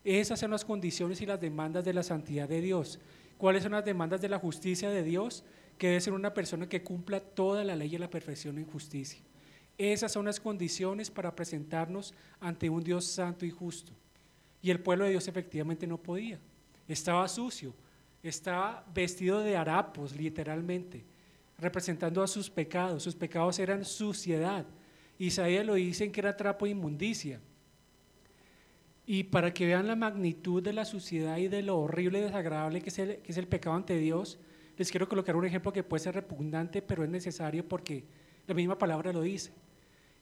Esas 0.04 0.40
son 0.40 0.52
las 0.52 0.64
condiciones 0.64 1.20
y 1.22 1.26
las 1.26 1.42
demandas 1.42 1.84
de 1.84 1.94
la 1.94 2.04
santidad 2.04 2.48
de 2.48 2.62
Dios. 2.62 3.00
¿Cuáles 3.38 3.64
son 3.64 3.74
las 3.74 3.86
demandas 3.86 4.22
de 4.22 4.30
la 4.30 4.40
justicia 4.40 4.90
de 4.90 5.04
Dios? 5.04 5.44
Que 5.78 5.88
debe 5.88 6.02
ser 6.02 6.14
una 6.14 6.34
persona 6.34 6.70
que 6.70 6.82
cumpla 6.82 7.20
toda 7.20 7.64
la 7.64 7.76
ley 7.76 7.94
y 7.94 7.98
la 7.98 8.10
perfección 8.10 8.58
en 8.58 8.66
justicia. 8.66 9.20
Esas 9.78 10.12
son 10.12 10.26
las 10.26 10.40
condiciones 10.40 11.12
para 11.12 11.36
presentarnos 11.36 12.14
ante 12.40 12.70
un 12.70 12.84
Dios 12.84 13.06
santo 13.06 13.46
y 13.46 13.52
justo. 13.52 13.92
Y 14.62 14.72
el 14.72 14.80
pueblo 14.80 15.06
de 15.06 15.12
Dios 15.12 15.28
efectivamente 15.28 15.86
no 15.86 15.98
podía. 15.98 16.40
Estaba 16.88 17.28
sucio, 17.28 17.74
estaba 18.24 18.86
vestido 18.94 19.42
de 19.42 19.56
harapos, 19.56 20.16
literalmente, 20.16 21.04
representando 21.60 22.24
a 22.24 22.28
sus 22.28 22.50
pecados. 22.50 23.04
Sus 23.04 23.16
pecados 23.16 23.60
eran 23.60 23.86
suciedad. 23.86 24.66
Isaías 25.20 25.66
lo 25.66 25.76
dicen 25.76 26.12
que 26.12 26.20
era 26.20 26.38
trapo 26.38 26.66
e 26.66 26.70
inmundicia. 26.70 27.40
Y 29.06 29.24
para 29.24 29.54
que 29.54 29.66
vean 29.66 29.88
la 29.88 29.96
magnitud 29.96 30.62
de 30.62 30.74
la 30.74 30.86
suciedad 30.86 31.38
y 31.38 31.48
de 31.48 31.62
lo 31.62 31.80
horrible 31.80 32.20
y 32.20 32.24
desagradable 32.24 32.82
que 32.82 32.90
es, 32.90 33.00
el, 33.00 33.18
que 33.20 33.32
es 33.32 33.38
el 33.38 33.48
pecado 33.48 33.76
ante 33.76 33.98
Dios, 33.98 34.38
les 34.78 34.92
quiero 34.92 35.08
colocar 35.08 35.36
un 35.36 35.46
ejemplo 35.46 35.74
que 35.74 35.84
puede 35.84 36.04
ser 36.04 36.16
repugnante, 36.16 36.82
pero 36.82 37.04
es 37.04 37.10
necesario 37.10 37.68
porque 37.68 38.04
la 38.46 38.54
misma 38.54 38.78
palabra 38.78 39.12
lo 39.12 39.22
dice. 39.22 39.52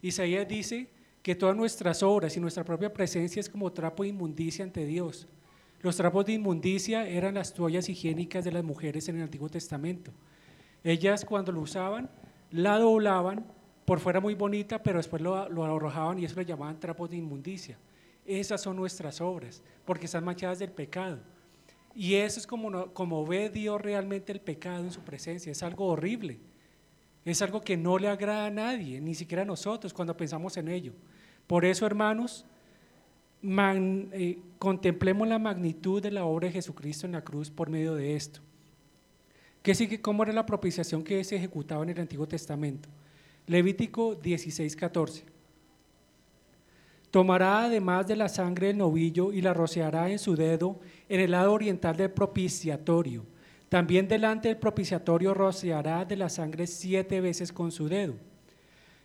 Isaías 0.01 0.47
dice 0.47 0.87
que 1.21 1.35
todas 1.35 1.55
nuestras 1.55 2.03
obras 2.03 2.37
y 2.37 2.39
nuestra 2.39 2.63
propia 2.63 2.93
presencia 2.93 3.39
es 3.39 3.49
como 3.49 3.73
trapo 3.73 4.03
de 4.03 4.09
inmundicia 4.09 4.63
ante 4.63 4.85
Dios. 4.85 5.27
Los 5.81 5.97
trapos 5.97 6.25
de 6.25 6.33
inmundicia 6.33 7.07
eran 7.07 7.33
las 7.33 7.53
toallas 7.53 7.89
higiénicas 7.89 8.45
de 8.45 8.51
las 8.51 8.63
mujeres 8.63 9.09
en 9.09 9.17
el 9.17 9.23
Antiguo 9.23 9.49
Testamento. 9.49 10.11
Ellas 10.83 11.25
cuando 11.25 11.51
lo 11.51 11.61
usaban, 11.61 12.09
la 12.51 12.77
doblaban, 12.77 13.45
por 13.85 13.99
fuera 13.99 14.19
muy 14.19 14.33
bonita, 14.33 14.81
pero 14.81 14.97
después 14.97 15.21
lo, 15.21 15.35
arrojaban 15.35 16.19
y 16.19 16.25
eso 16.25 16.35
lo 16.35 16.41
llamaban 16.41 16.79
trapos 16.79 17.09
de 17.09 17.17
inmundicia. 17.17 17.77
Esas 18.25 18.61
son 18.61 18.75
nuestras 18.75 19.21
obras, 19.21 19.61
porque 19.85 20.07
están 20.07 20.23
manchadas 20.23 20.57
del 20.57 20.71
pecado. 20.71 21.19
Y 21.93 22.15
eso 22.15 22.39
es 22.39 22.47
como, 22.47 22.91
como 22.93 23.25
ve 23.25 23.49
Dios 23.49 23.79
realmente 23.79 24.31
el 24.31 24.41
pecado 24.41 24.83
en 24.83 24.91
su 24.91 25.01
presencia. 25.01 25.51
Es 25.51 25.61
algo 25.61 25.85
horrible. 25.85 26.39
Es 27.23 27.41
algo 27.41 27.61
que 27.61 27.77
no 27.77 27.97
le 27.97 28.07
agrada 28.07 28.47
a 28.47 28.51
nadie, 28.51 28.99
ni 28.99 29.15
siquiera 29.15 29.43
a 29.43 29.45
nosotros 29.45 29.93
cuando 29.93 30.17
pensamos 30.17 30.57
en 30.57 30.67
ello. 30.67 30.93
Por 31.47 31.63
eso, 31.63 31.85
hermanos, 31.85 32.45
eh, 33.43 34.39
contemplemos 34.57 35.27
la 35.27 35.37
magnitud 35.37 36.01
de 36.01 36.11
la 36.11 36.25
obra 36.25 36.47
de 36.47 36.53
Jesucristo 36.53 37.05
en 37.05 37.13
la 37.13 37.23
cruz 37.23 37.51
por 37.51 37.69
medio 37.69 37.93
de 37.93 38.15
esto. 38.15 38.41
¿Qué 39.61 39.73
sigue? 39.73 40.01
¿Cómo 40.01 40.23
era 40.23 40.33
la 40.33 40.45
propiciación 40.45 41.03
que 41.03 41.23
se 41.23 41.35
ejecutaba 41.35 41.83
en 41.83 41.89
el 41.89 41.99
Antiguo 41.99 42.27
Testamento? 42.27 42.89
Levítico 43.47 44.15
16, 44.15 44.75
14. 44.75 45.23
Tomará 47.11 47.65
además 47.65 48.07
de 48.07 48.15
la 48.15 48.27
sangre 48.27 48.67
del 48.67 48.77
novillo 48.77 49.31
y 49.31 49.41
la 49.41 49.53
rociará 49.53 50.09
en 50.09 50.19
su 50.19 50.35
dedo 50.35 50.79
en 51.07 51.19
el 51.21 51.31
lado 51.31 51.53
oriental 51.53 51.95
del 51.95 52.11
propiciatorio 52.11 53.25
también 53.69 54.07
delante 54.07 54.47
del 54.47 54.57
propiciatorio 54.57 55.33
rociará 55.33 56.05
de 56.05 56.15
la 56.15 56.29
sangre 56.29 56.67
siete 56.67 57.19
veces 57.19 57.51
con 57.51 57.71
su 57.71 57.89
dedo. 57.89 58.13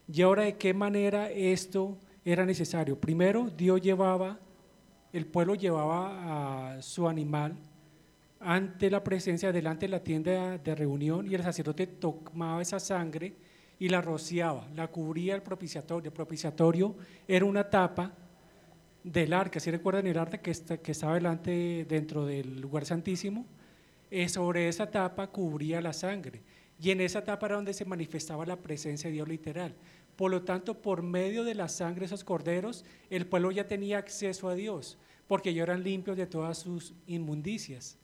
¿Y 0.06 0.22
ahora 0.22 0.44
de 0.44 0.56
qué 0.56 0.74
manera 0.74 1.30
esto 1.30 1.96
era 2.24 2.44
necesario? 2.44 2.96
Primero, 2.96 3.50
Dios 3.50 3.80
llevaba, 3.80 4.38
el 5.12 5.26
pueblo 5.26 5.54
llevaba 5.54 6.74
a 6.76 6.82
su 6.82 7.08
animal 7.08 7.56
ante 8.38 8.90
la 8.90 9.02
presencia, 9.02 9.52
delante 9.52 9.86
de 9.86 9.90
la 9.90 10.04
tienda 10.04 10.58
de 10.58 10.74
reunión, 10.74 11.26
y 11.30 11.34
el 11.34 11.42
sacerdote 11.42 11.86
tomaba 11.86 12.62
esa 12.62 12.78
sangre 12.78 13.34
y 13.80 13.88
la 13.88 14.02
rociaba, 14.02 14.68
la 14.76 14.88
cubría 14.88 15.34
el 15.34 15.42
propiciatorio. 15.42 16.10
El 16.10 16.14
propiciatorio 16.14 16.94
era 17.26 17.46
una 17.46 17.68
tapa 17.68 18.12
del 19.02 19.32
arca, 19.32 19.58
si 19.58 19.70
recuerdan 19.70 20.06
el 20.06 20.18
arca 20.18 20.38
que, 20.38 20.52
que 20.82 20.92
estaba 20.92 21.14
delante, 21.14 21.86
dentro 21.88 22.26
del 22.26 22.60
lugar 22.60 22.84
santísimo, 22.84 23.46
eh, 24.10 24.28
sobre 24.28 24.68
esa 24.68 24.90
tapa 24.90 25.28
cubría 25.28 25.80
la 25.80 25.94
sangre. 25.94 26.42
Y 26.78 26.90
en 26.90 27.00
esa 27.00 27.24
tapa 27.24 27.46
era 27.46 27.56
donde 27.56 27.72
se 27.72 27.86
manifestaba 27.86 28.44
la 28.44 28.56
presencia 28.56 29.08
de 29.08 29.14
Dios 29.14 29.28
literal. 29.28 29.74
Por 30.14 30.30
lo 30.30 30.42
tanto, 30.42 30.82
por 30.82 31.02
medio 31.02 31.42
de 31.42 31.54
la 31.54 31.68
sangre 31.68 32.00
de 32.00 32.06
esos 32.06 32.22
corderos, 32.22 32.84
el 33.08 33.26
pueblo 33.26 33.50
ya 33.50 33.66
tenía 33.66 33.96
acceso 33.96 34.50
a 34.50 34.54
Dios, 34.54 34.98
porque 35.26 35.54
ya 35.54 35.62
eran 35.62 35.82
limpios 35.82 36.18
de 36.18 36.26
todas 36.26 36.58
sus 36.58 36.92
inmundicias. 37.06 37.96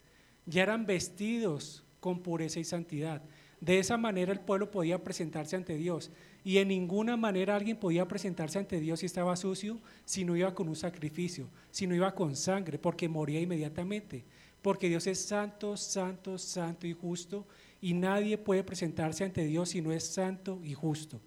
Ya 0.46 0.62
eran 0.62 0.86
vestidos 0.86 1.84
con 2.00 2.22
pureza 2.22 2.60
y 2.60 2.64
santidad. 2.64 3.22
De 3.60 3.78
esa 3.78 3.96
manera 3.96 4.32
el 4.32 4.40
pueblo 4.40 4.70
podía 4.70 5.02
presentarse 5.02 5.56
ante 5.56 5.76
Dios. 5.76 6.10
Y 6.44 6.58
en 6.58 6.68
ninguna 6.68 7.16
manera 7.16 7.56
alguien 7.56 7.78
podía 7.78 8.06
presentarse 8.06 8.58
ante 8.58 8.80
Dios 8.80 9.00
si 9.00 9.06
estaba 9.06 9.36
sucio, 9.36 9.78
si 10.04 10.24
no 10.24 10.36
iba 10.36 10.54
con 10.54 10.68
un 10.68 10.76
sacrificio, 10.76 11.48
si 11.70 11.86
no 11.86 11.94
iba 11.94 12.14
con 12.14 12.36
sangre, 12.36 12.78
porque 12.78 13.08
moría 13.08 13.40
inmediatamente 13.40 14.24
porque 14.66 14.88
Dios 14.88 15.06
es 15.06 15.20
santo, 15.20 15.76
santo, 15.76 16.38
santo 16.38 16.88
y 16.88 16.92
justo, 16.92 17.46
y 17.80 17.94
nadie 17.94 18.36
puede 18.36 18.64
presentarse 18.64 19.22
ante 19.22 19.44
Dios 19.44 19.68
si 19.68 19.80
no 19.80 19.92
es 19.92 20.04
santo 20.04 20.58
y 20.64 20.74
justo. 20.74 21.20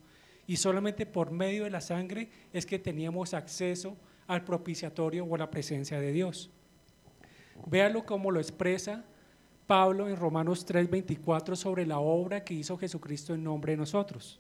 Y 0.46 0.58
solamente 0.58 1.06
por 1.06 1.32
medio 1.32 1.64
de 1.64 1.70
la 1.70 1.80
sangre 1.80 2.30
es 2.52 2.66
que 2.66 2.80
teníamos 2.80 3.34
acceso 3.34 3.96
al 4.28 4.44
propiciatorio 4.44 5.24
o 5.24 5.36
a 5.36 5.38
la 5.38 5.50
presencia 5.50 6.02
de 6.02 6.12
Dios. 6.12 6.50
Véalo 7.66 8.06
como 8.06 8.30
lo 8.30 8.42
expresa 8.42 9.06
Pablo 9.70 10.10
en 10.10 10.16
Romanos 10.16 10.66
3:24 10.66 11.56
sobre 11.56 11.86
la 11.86 12.00
obra 12.00 12.44
que 12.44 12.56
hizo 12.56 12.76
Jesucristo 12.76 13.36
en 13.36 13.44
nombre 13.44 13.74
de 13.74 13.78
nosotros. 13.78 14.40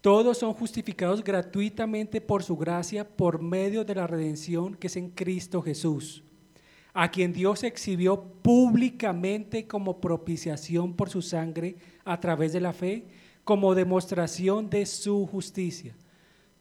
Todos 0.00 0.38
son 0.38 0.54
justificados 0.54 1.22
gratuitamente 1.22 2.22
por 2.22 2.42
su 2.42 2.56
gracia 2.56 3.06
por 3.06 3.42
medio 3.42 3.84
de 3.84 3.94
la 3.94 4.06
redención 4.06 4.74
que 4.74 4.86
es 4.86 4.96
en 4.96 5.10
Cristo 5.10 5.60
Jesús 5.60 6.22
a 6.94 7.10
quien 7.10 7.34
Dios 7.34 7.62
exhibió 7.62 8.22
públicamente 8.22 9.66
como 9.66 10.00
propiciación 10.00 10.94
por 10.94 11.10
su 11.10 11.20
sangre 11.20 11.76
a 12.04 12.18
través 12.18 12.54
de 12.54 12.60
la 12.60 12.72
fe, 12.72 13.04
como 13.44 13.74
demostración 13.74 14.70
de 14.70 14.86
su 14.86 15.26
justicia. 15.26 15.94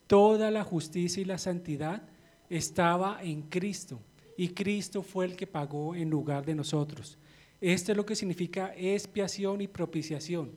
Toda 0.06 0.52
la 0.52 0.66
justicia 0.66 1.22
y 1.22 1.26
la 1.26 1.38
santidad 1.38 2.04
estaba 2.50 3.20
en 3.24 3.44
Cristo 3.44 4.02
y 4.40 4.48
Cristo 4.48 5.04
fue 5.04 5.26
el 5.26 5.36
que 5.36 5.46
pagó 5.46 5.94
en 5.94 6.10
lugar 6.10 6.46
de 6.46 6.56
nosotros. 6.56 7.18
Esto 7.60 7.92
es 7.92 7.98
lo 7.98 8.06
que 8.06 8.16
significa 8.16 8.74
expiación 8.74 9.60
y 9.60 9.68
propiciación, 9.68 10.52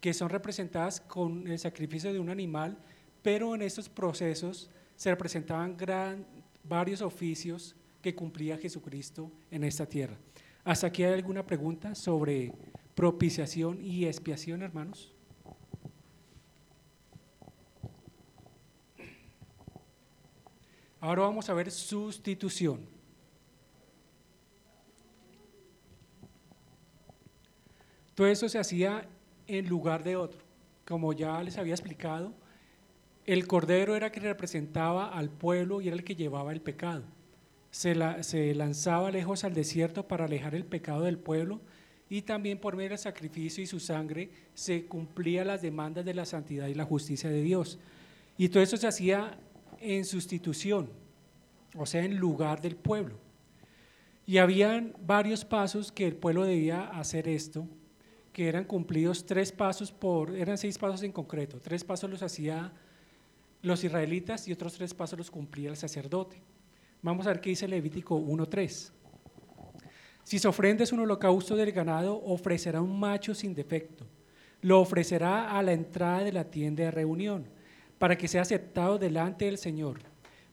que 0.00 0.12
son 0.12 0.30
representadas 0.30 1.00
con 1.00 1.46
el 1.46 1.56
sacrificio 1.60 2.12
de 2.12 2.18
un 2.18 2.28
animal, 2.28 2.76
pero 3.22 3.54
en 3.54 3.62
estos 3.62 3.88
procesos 3.88 4.68
se 4.96 5.10
representaban 5.10 5.76
gran, 5.76 6.26
varios 6.64 7.02
oficios 7.02 7.76
que 8.02 8.16
cumplía 8.16 8.58
Jesucristo 8.58 9.30
en 9.52 9.62
esta 9.62 9.86
tierra. 9.86 10.16
¿Hasta 10.64 10.88
aquí 10.88 11.04
hay 11.04 11.12
alguna 11.12 11.46
pregunta 11.46 11.94
sobre 11.94 12.52
propiciación 12.96 13.80
y 13.80 14.06
expiación, 14.06 14.60
hermanos? 14.62 15.14
Ahora 20.98 21.22
vamos 21.22 21.48
a 21.48 21.54
ver 21.54 21.70
sustitución. 21.70 22.98
Todo 28.20 28.28
eso 28.28 28.50
se 28.50 28.58
hacía 28.58 29.08
en 29.46 29.66
lugar 29.66 30.04
de 30.04 30.14
otro. 30.14 30.42
Como 30.84 31.14
ya 31.14 31.42
les 31.42 31.56
había 31.56 31.72
explicado, 31.72 32.34
el 33.24 33.46
cordero 33.46 33.96
era 33.96 34.12
que 34.12 34.20
representaba 34.20 35.08
al 35.08 35.30
pueblo 35.30 35.80
y 35.80 35.86
era 35.86 35.96
el 35.96 36.04
que 36.04 36.16
llevaba 36.16 36.52
el 36.52 36.60
pecado. 36.60 37.02
Se, 37.70 37.94
lanzaba 38.54 39.10
lejos 39.10 39.42
al 39.44 39.54
desierto 39.54 40.06
para 40.06 40.26
alejar 40.26 40.54
el 40.54 40.66
pecado 40.66 41.04
del 41.04 41.16
pueblo 41.16 41.62
y 42.10 42.20
también 42.20 42.58
por 42.58 42.76
medio 42.76 42.90
del 42.90 42.98
sacrificio 42.98 43.64
y 43.64 43.66
su 43.66 43.80
sangre 43.80 44.28
se 44.52 44.84
cumplían 44.84 45.46
las 45.46 45.62
demandas 45.62 46.04
de 46.04 46.12
la 46.12 46.26
santidad 46.26 46.66
y 46.66 46.74
la 46.74 46.84
justicia 46.84 47.30
de 47.30 47.40
Dios. 47.40 47.78
Y 48.36 48.50
todo 48.50 48.62
eso 48.62 48.76
se 48.76 48.86
hacía 48.86 49.38
en 49.80 50.04
sustitución, 50.04 50.90
o 51.74 51.86
sea, 51.86 52.04
en 52.04 52.18
lugar 52.18 52.60
del 52.60 52.76
pueblo. 52.76 53.14
Y 54.26 54.36
habían 54.36 54.94
varios 55.06 55.46
pasos 55.46 55.90
que 55.90 56.06
el 56.06 56.16
pueblo 56.16 56.44
debía 56.44 56.82
hacer 56.82 57.26
esto, 57.26 57.66
que 58.32 58.48
eran 58.48 58.64
cumplidos 58.64 59.26
tres 59.26 59.52
pasos 59.52 59.90
por, 59.90 60.36
eran 60.36 60.58
seis 60.58 60.78
pasos 60.78 61.02
en 61.02 61.12
concreto, 61.12 61.58
tres 61.60 61.84
pasos 61.84 62.08
los 62.08 62.22
hacía 62.22 62.72
los 63.62 63.84
israelitas 63.84 64.48
y 64.48 64.52
otros 64.52 64.74
tres 64.74 64.94
pasos 64.94 65.18
los 65.18 65.30
cumplía 65.30 65.70
el 65.70 65.76
sacerdote. 65.76 66.40
Vamos 67.02 67.26
a 67.26 67.30
ver 67.30 67.40
qué 67.40 67.50
dice 67.50 67.68
Levítico 67.68 68.18
1.3. 68.18 68.92
Si 70.22 70.38
se 70.38 70.48
ofrenda 70.48 70.84
un 70.92 71.00
holocausto 71.00 71.56
del 71.56 71.72
ganado, 71.72 72.22
ofrecerá 72.24 72.80
un 72.80 72.98
macho 72.98 73.34
sin 73.34 73.54
defecto. 73.54 74.06
Lo 74.60 74.80
ofrecerá 74.80 75.58
a 75.58 75.62
la 75.62 75.72
entrada 75.72 76.22
de 76.22 76.32
la 76.32 76.44
tienda 76.44 76.84
de 76.84 76.90
reunión, 76.90 77.46
para 77.98 78.16
que 78.16 78.28
sea 78.28 78.42
aceptado 78.42 78.98
delante 78.98 79.46
del 79.46 79.58
Señor. 79.58 80.00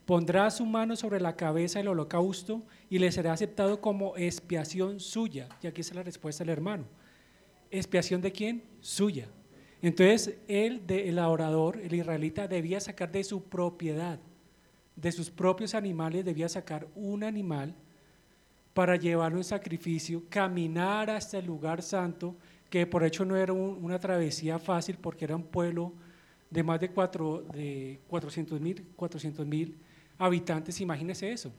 Pondrá 0.05 0.50
su 0.51 0.65
mano 0.65 0.96
sobre 0.96 1.19
la 1.19 1.36
cabeza 1.36 1.79
del 1.79 1.89
holocausto 1.89 2.63
y 2.89 2.98
le 2.98 3.12
será 3.12 3.34
aceptado 3.34 3.81
como 3.81 4.15
expiación 4.15 5.01
suya. 5.01 5.50
Y 5.62 5.67
aquí 5.67 5.81
está 5.81 5.96
la 5.96 6.03
respuesta 6.03 6.46
del 6.46 6.53
hermano. 6.53 6.86
¿Expiación 7.71 8.21
de 8.21 8.31
quién? 8.31 8.63
Suya. 8.81 9.27
Entonces, 9.81 10.38
él, 10.47 10.81
el 10.88 11.19
adorador, 11.19 11.79
el 11.79 11.93
israelita, 11.93 12.47
debía 12.47 12.79
sacar 12.79 13.12
de 13.12 13.24
su 13.24 13.43
propiedad, 13.43 14.19
de 14.95 15.12
sus 15.12 15.29
propios 15.29 15.75
animales, 15.75 16.25
debía 16.25 16.50
sacar 16.50 16.88
un 16.95 17.24
animal 17.24 17.75
para 18.74 18.95
llevarlo 18.95 19.38
en 19.38 19.43
sacrificio, 19.43 20.24
caminar 20.29 21.09
hasta 21.09 21.38
el 21.38 21.45
lugar 21.45 21.81
santo, 21.81 22.36
que 22.69 22.86
por 22.86 23.03
hecho 23.03 23.25
no 23.25 23.36
era 23.36 23.53
una 23.53 24.00
travesía 24.00 24.59
fácil 24.59 24.97
porque 25.00 25.25
era 25.25 25.36
un 25.36 25.43
pueblo 25.43 25.93
de 26.50 26.63
más 26.63 26.79
de, 26.79 26.89
cuatro, 26.89 27.43
de 27.53 28.00
400 28.07 28.62
mil 29.45 29.75
habitantes, 30.17 30.79
imagínese 30.81 31.31
eso. 31.31 31.51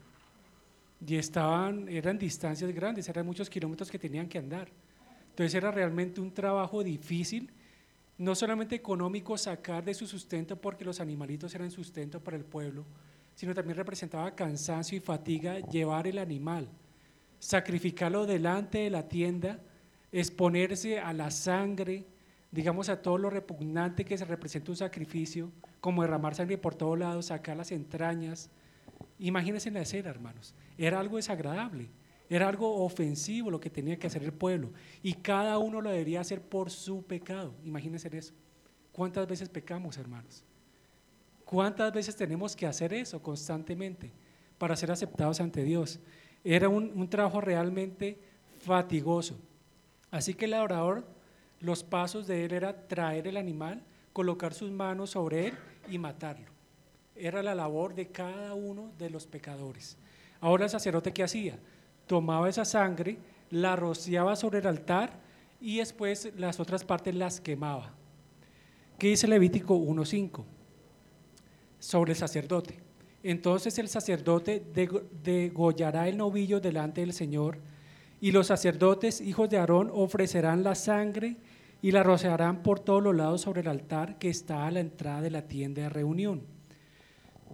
Y 1.05 1.15
estaban, 1.15 1.87
eran 1.87 2.17
distancias 2.17 2.71
grandes, 2.73 3.07
eran 3.07 3.25
muchos 3.25 3.49
kilómetros 3.49 3.89
que 3.89 3.97
tenían 3.97 4.27
que 4.27 4.37
andar. 4.37 4.67
Entonces 5.39 5.55
era 5.55 5.71
realmente 5.71 6.19
un 6.19 6.33
trabajo 6.33 6.83
difícil, 6.83 7.49
no 8.17 8.35
solamente 8.35 8.75
económico 8.75 9.37
sacar 9.37 9.85
de 9.85 9.93
su 9.93 10.05
sustento 10.05 10.59
porque 10.59 10.83
los 10.83 10.99
animalitos 10.99 11.55
eran 11.55 11.71
sustento 11.71 12.19
para 12.19 12.35
el 12.35 12.43
pueblo, 12.43 12.85
sino 13.35 13.53
también 13.53 13.77
representaba 13.77 14.35
cansancio 14.35 14.97
y 14.97 15.01
fatiga 15.01 15.59
llevar 15.59 16.07
el 16.07 16.17
animal 16.17 16.69
sacrificarlo 17.39 18.25
delante 18.25 18.79
de 18.79 18.89
la 18.89 19.07
tienda, 19.07 19.59
exponerse 20.11 20.99
a 20.99 21.13
la 21.13 21.31
sangre, 21.31 22.05
digamos 22.51 22.89
a 22.89 23.01
todo 23.01 23.17
lo 23.17 23.29
repugnante 23.29 24.05
que 24.05 24.17
se 24.17 24.25
representa 24.25 24.71
un 24.71 24.77
sacrificio, 24.77 25.51
como 25.79 26.01
derramar 26.01 26.35
sangre 26.35 26.57
por 26.57 26.75
todos 26.75 26.99
lados, 26.99 27.27
sacar 27.27 27.55
las 27.55 27.71
entrañas. 27.71 28.49
Imagínense 29.17 29.71
la 29.71 29.81
escena, 29.81 30.09
hermanos. 30.09 30.53
Era 30.77 30.99
algo 30.99 31.15
desagradable, 31.15 31.87
era 32.29 32.47
algo 32.47 32.83
ofensivo 32.83 33.49
lo 33.49 33.59
que 33.59 33.71
tenía 33.71 33.97
que 33.97 34.07
hacer 34.07 34.23
el 34.23 34.31
pueblo. 34.31 34.71
Y 35.01 35.13
cada 35.13 35.57
uno 35.57 35.81
lo 35.81 35.89
debería 35.89 36.21
hacer 36.21 36.41
por 36.41 36.69
su 36.69 37.03
pecado. 37.03 37.53
Imagínense 37.65 38.15
eso. 38.15 38.33
¿Cuántas 38.91 39.27
veces 39.27 39.49
pecamos, 39.49 39.97
hermanos? 39.97 40.43
¿Cuántas 41.43 41.91
veces 41.91 42.15
tenemos 42.15 42.55
que 42.55 42.67
hacer 42.67 42.93
eso 42.93 43.19
constantemente 43.23 44.11
para 44.59 44.75
ser 44.75 44.91
aceptados 44.91 45.41
ante 45.41 45.63
Dios? 45.63 45.99
Era 46.43 46.69
un, 46.69 47.09
trabajo 47.09 47.41
realmente 47.41 48.19
fatigoso. 48.59 49.35
Así 50.11 50.35
que 50.35 50.45
el 50.45 50.53
adorador, 50.53 51.07
los 51.59 51.83
pasos 51.83 52.27
de 52.27 52.45
él 52.45 52.53
era 52.53 52.87
traer 52.87 53.27
el 53.27 53.37
animal, 53.37 53.81
colocar 54.13 54.53
sus 54.53 54.69
manos 54.69 55.11
sobre 55.11 55.47
él 55.47 55.53
y 55.89 55.97
matarlo. 55.97 56.51
Era 57.15 57.41
la 57.41 57.55
labor 57.55 57.95
de 57.95 58.07
cada 58.07 58.53
uno 58.53 58.91
de 58.99 59.09
los 59.09 59.25
pecadores. 59.25 59.97
Ahora 60.39 60.65
el 60.65 60.69
sacerdote 60.69 61.11
qué 61.11 61.23
hacía? 61.23 61.57
Tomaba 62.09 62.49
esa 62.49 62.65
sangre, 62.65 63.19
la 63.51 63.75
rociaba 63.75 64.35
sobre 64.35 64.57
el 64.57 64.65
altar 64.65 65.19
y 65.61 65.77
después 65.77 66.31
las 66.37 66.59
otras 66.59 66.83
partes 66.83 67.13
las 67.13 67.39
quemaba. 67.39 67.93
¿Qué 68.97 69.09
dice 69.09 69.27
Levítico 69.27 69.77
1.5? 69.77 70.43
Sobre 71.77 72.13
el 72.13 72.17
sacerdote. 72.17 72.79
Entonces 73.21 73.77
el 73.77 73.89
sacerdote 73.89 74.63
degollará 75.23 76.07
el 76.07 76.17
novillo 76.17 76.59
delante 76.59 77.01
del 77.01 77.13
Señor, 77.13 77.59
y 78.19 78.31
los 78.31 78.47
sacerdotes, 78.47 79.21
hijos 79.21 79.47
de 79.47 79.59
Aarón, 79.59 79.91
ofrecerán 79.93 80.63
la 80.63 80.73
sangre 80.73 81.37
y 81.79 81.91
la 81.91 82.01
rociarán 82.01 82.63
por 82.63 82.79
todos 82.79 83.03
los 83.03 83.15
lados 83.15 83.41
sobre 83.41 83.61
el 83.61 83.67
altar 83.67 84.17
que 84.17 84.29
está 84.29 84.65
a 84.65 84.71
la 84.71 84.79
entrada 84.79 85.21
de 85.21 85.29
la 85.29 85.47
tienda 85.47 85.83
de 85.83 85.89
reunión. 85.89 86.41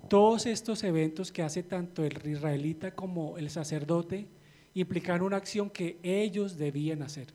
Todos 0.07 0.45
estos 0.45 0.81
eventos 0.85 1.33
que 1.33 1.43
hace 1.43 1.61
tanto 1.61 2.05
el 2.05 2.25
israelita 2.25 2.95
como 2.95 3.37
el 3.37 3.49
sacerdote 3.49 4.29
implican 4.75 5.21
una 5.21 5.37
acción 5.37 5.69
que 5.69 5.99
ellos 6.03 6.57
debían 6.57 7.01
hacer. 7.01 7.33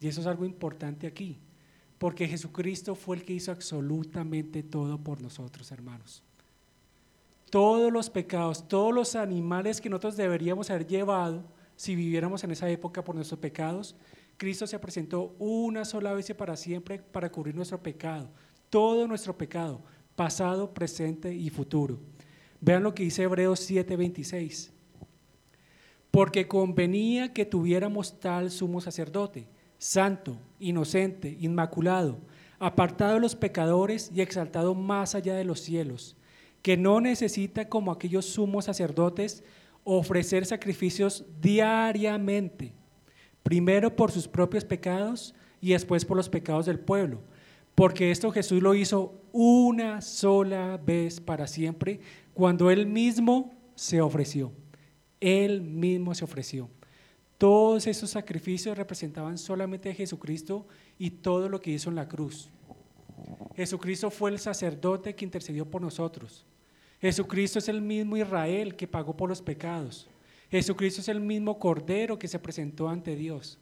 Y 0.00 0.08
eso 0.08 0.20
es 0.20 0.26
algo 0.26 0.44
importante 0.44 1.06
aquí, 1.06 1.38
porque 1.96 2.28
Jesucristo 2.28 2.94
fue 2.94 3.16
el 3.16 3.24
que 3.24 3.32
hizo 3.32 3.50
absolutamente 3.50 4.62
todo 4.62 4.98
por 4.98 5.22
nosotros, 5.22 5.72
hermanos 5.72 6.22
todos 7.50 7.92
los 7.92 8.10
pecados, 8.10 8.66
todos 8.68 8.92
los 8.92 9.14
animales 9.14 9.80
que 9.80 9.88
nosotros 9.88 10.16
deberíamos 10.16 10.68
haber 10.70 10.86
llevado 10.86 11.44
si 11.76 11.94
viviéramos 11.94 12.42
en 12.44 12.50
esa 12.50 12.68
época 12.68 13.04
por 13.04 13.14
nuestros 13.14 13.40
pecados, 13.40 13.94
Cristo 14.36 14.66
se 14.66 14.78
presentó 14.78 15.34
una 15.38 15.84
sola 15.84 16.12
vez 16.12 16.28
y 16.28 16.34
para 16.34 16.56
siempre 16.56 16.98
para 16.98 17.30
cubrir 17.30 17.54
nuestro 17.54 17.82
pecado, 17.82 18.28
todo 18.68 19.06
nuestro 19.06 19.36
pecado, 19.36 19.80
pasado, 20.14 20.72
presente 20.74 21.34
y 21.34 21.48
futuro. 21.50 21.98
Vean 22.60 22.82
lo 22.82 22.94
que 22.94 23.04
dice 23.04 23.22
Hebreos 23.22 23.60
7:26. 23.60 24.72
Porque 26.16 26.48
convenía 26.48 27.34
que 27.34 27.44
tuviéramos 27.44 28.18
tal 28.18 28.50
sumo 28.50 28.80
sacerdote, 28.80 29.46
santo, 29.76 30.38
inocente, 30.58 31.36
inmaculado, 31.38 32.16
apartado 32.58 33.14
de 33.14 33.20
los 33.20 33.36
pecadores 33.36 34.10
y 34.14 34.22
exaltado 34.22 34.74
más 34.74 35.14
allá 35.14 35.34
de 35.34 35.44
los 35.44 35.60
cielos 35.60 36.16
que 36.66 36.76
no 36.76 37.00
necesita 37.00 37.68
como 37.68 37.92
aquellos 37.92 38.26
sumos 38.26 38.64
sacerdotes 38.64 39.44
ofrecer 39.84 40.46
sacrificios 40.46 41.24
diariamente, 41.40 42.72
primero 43.44 43.94
por 43.94 44.10
sus 44.10 44.26
propios 44.26 44.64
pecados 44.64 45.32
y 45.60 45.74
después 45.74 46.04
por 46.04 46.16
los 46.16 46.28
pecados 46.28 46.66
del 46.66 46.80
pueblo, 46.80 47.20
porque 47.76 48.10
esto 48.10 48.32
Jesús 48.32 48.60
lo 48.62 48.74
hizo 48.74 49.14
una 49.30 50.00
sola 50.00 50.80
vez 50.84 51.20
para 51.20 51.46
siempre, 51.46 52.00
cuando 52.34 52.68
Él 52.68 52.86
mismo 52.86 53.54
se 53.76 54.00
ofreció. 54.00 54.50
Él 55.20 55.62
mismo 55.62 56.14
se 56.14 56.24
ofreció. 56.24 56.68
Todos 57.38 57.86
esos 57.86 58.10
sacrificios 58.10 58.76
representaban 58.76 59.36
solamente 59.36 59.90
a 59.90 59.94
Jesucristo 59.94 60.66
y 60.98 61.10
todo 61.10 61.48
lo 61.48 61.60
que 61.60 61.70
hizo 61.70 61.90
en 61.90 61.96
la 61.96 62.08
cruz. 62.08 62.48
Jesucristo 63.54 64.10
fue 64.10 64.30
el 64.30 64.38
sacerdote 64.38 65.14
que 65.14 65.24
intercedió 65.24 65.70
por 65.70 65.82
nosotros. 65.82 66.46
Jesucristo 67.00 67.58
es 67.58 67.68
el 67.68 67.82
mismo 67.82 68.16
Israel 68.16 68.74
que 68.74 68.86
pagó 68.86 69.16
por 69.16 69.28
los 69.28 69.42
pecados. 69.42 70.08
Jesucristo 70.50 71.00
es 71.00 71.08
el 71.08 71.20
mismo 71.20 71.58
Cordero 71.58 72.18
que 72.18 72.28
se 72.28 72.38
presentó 72.38 72.88
ante 72.88 73.16
Dios. 73.16 73.58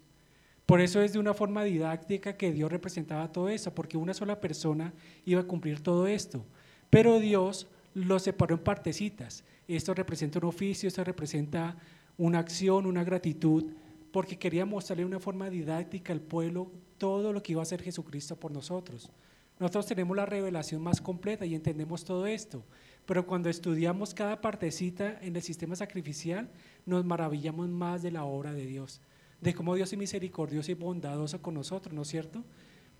Por 0.67 0.81
eso 0.81 1.03
es 1.03 1.13
de 1.13 1.19
una 1.19 1.35
forma 1.35 1.65
didáctica 1.65 2.37
que 2.37 2.53
Dios 2.53 2.71
representaba 2.71 3.33
todo 3.33 3.49
eso, 3.49 3.75
porque 3.75 3.97
una 3.97 4.15
sola 4.15 4.41
persona 4.41 4.95
iba 5.27 5.43
a 5.43 5.47
cumplir 5.47 5.81
todo 5.81 6.07
esto. 6.07 6.45
Pero 6.91 7.21
Dios 7.21 7.67
lo 7.93 8.19
separó 8.19 8.55
en 8.55 8.63
partecitas. 8.63 9.45
Esto 9.67 9.95
representa 9.95 10.39
un 10.39 10.47
oficio, 10.47 10.89
esto 10.89 11.03
representa 11.05 11.77
una 12.17 12.39
acción, 12.39 12.87
una 12.87 13.05
gratitud, 13.05 13.65
porque 14.13 14.39
quería 14.39 14.65
mostrarle 14.67 15.03
de 15.03 15.09
una 15.09 15.21
forma 15.21 15.51
didáctica 15.51 16.13
al 16.13 16.21
pueblo 16.21 16.71
todo 16.99 17.33
lo 17.33 17.43
que 17.43 17.53
iba 17.53 17.63
a 17.63 17.65
hacer 17.65 17.83
Jesucristo 17.83 18.37
por 18.37 18.53
nosotros. 18.53 19.11
Nosotros 19.59 19.87
tenemos 19.87 20.17
la 20.17 20.27
revelación 20.27 20.83
más 20.83 21.01
completa 21.01 21.47
y 21.47 21.55
entendemos 21.55 22.05
todo 22.05 22.27
esto. 22.27 22.65
Pero 23.07 23.27
cuando 23.27 23.49
estudiamos 23.49 24.15
cada 24.15 24.41
partecita 24.41 25.19
en 25.21 25.37
el 25.37 25.43
sistema 25.43 25.77
sacrificial, 25.77 26.49
nos 26.87 27.05
maravillamos 27.05 27.69
más 27.69 28.03
de 28.03 28.11
la 28.11 28.25
obra 28.25 28.53
de 28.53 28.67
Dios, 28.67 29.01
de 29.41 29.55
cómo 29.55 29.75
Dios 29.75 29.93
es 29.93 29.99
misericordioso 29.99 30.71
y 30.71 30.75
bondadoso 30.75 31.41
con 31.43 31.55
nosotros, 31.55 31.95
¿no 31.95 32.03
es 32.03 32.09
cierto? 32.09 32.43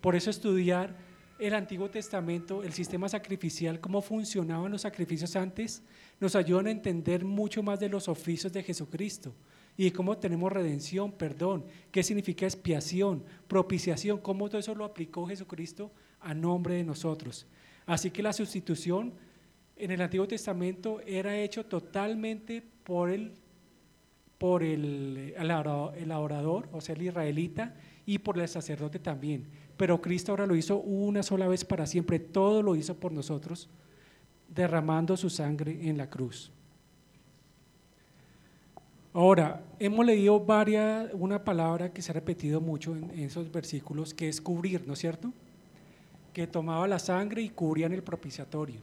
Por 0.01 0.15
eso 0.15 0.29
estudiar 0.29 0.95
el 1.37 1.53
Antiguo 1.53 1.89
Testamento, 1.89 2.63
el 2.63 2.73
sistema 2.73 3.09
sacrificial, 3.09 3.79
cómo 3.79 4.01
funcionaban 4.01 4.71
los 4.71 4.81
sacrificios 4.81 5.35
antes, 5.35 5.83
nos 6.19 6.35
ayudan 6.35 6.67
a 6.67 6.71
entender 6.71 7.25
mucho 7.25 7.61
más 7.61 7.79
de 7.79 7.89
los 7.89 8.07
oficios 8.07 8.53
de 8.53 8.63
Jesucristo 8.63 9.33
y 9.77 9.91
cómo 9.91 10.17
tenemos 10.17 10.51
redención, 10.51 11.11
perdón, 11.11 11.65
qué 11.91 12.03
significa 12.03 12.45
expiación, 12.45 13.23
propiciación, 13.47 14.19
cómo 14.19 14.47
todo 14.47 14.59
eso 14.59 14.73
lo 14.75 14.85
aplicó 14.85 15.27
Jesucristo 15.27 15.91
a 16.21 16.33
nombre 16.33 16.75
de 16.75 16.83
nosotros. 16.83 17.45
Así 17.85 18.11
que 18.11 18.23
la 18.23 18.31
sustitución 18.31 19.13
en 19.75 19.91
el 19.91 20.01
Antiguo 20.01 20.27
Testamento 20.27 21.01
era 21.05 21.37
hecho 21.37 21.65
totalmente 21.65 22.63
por 22.83 23.09
el, 23.09 23.33
por 24.37 24.63
el, 24.63 25.33
el 25.37 25.51
adorador, 26.11 26.69
o 26.71 26.79
sea, 26.79 26.95
el 26.95 27.01
israelita, 27.01 27.75
y 28.05 28.19
por 28.19 28.39
el 28.39 28.47
sacerdote 28.47 28.99
también. 28.99 29.47
Pero 29.77 30.01
Cristo 30.01 30.31
ahora 30.31 30.45
lo 30.45 30.55
hizo 30.55 30.77
una 30.77 31.23
sola 31.23 31.47
vez 31.47 31.65
para 31.65 31.85
siempre, 31.85 32.19
todo 32.19 32.61
lo 32.61 32.75
hizo 32.75 32.95
por 32.95 33.11
nosotros, 33.11 33.69
derramando 34.47 35.17
su 35.17 35.29
sangre 35.29 35.89
en 35.89 35.97
la 35.97 36.09
cruz. 36.09 36.51
Ahora, 39.13 39.63
hemos 39.79 40.05
leído 40.05 40.39
varias, 40.41 41.09
una 41.13 41.43
palabra 41.43 41.93
que 41.93 42.01
se 42.01 42.11
ha 42.11 42.13
repetido 42.13 42.59
mucho 42.59 42.95
en, 42.95 43.11
esos 43.11 43.49
versículos, 43.51 44.13
que 44.13 44.27
es 44.27 44.41
cubrir, 44.41 44.85
¿no 44.85 44.93
es 44.93 44.99
cierto? 44.99 45.31
Que 46.33 46.47
tomaba 46.47 46.87
la 46.87 46.99
sangre 46.99 47.41
y 47.41 47.49
cubrían 47.49 47.93
el 47.93 48.03
propiciatorio. 48.03 48.81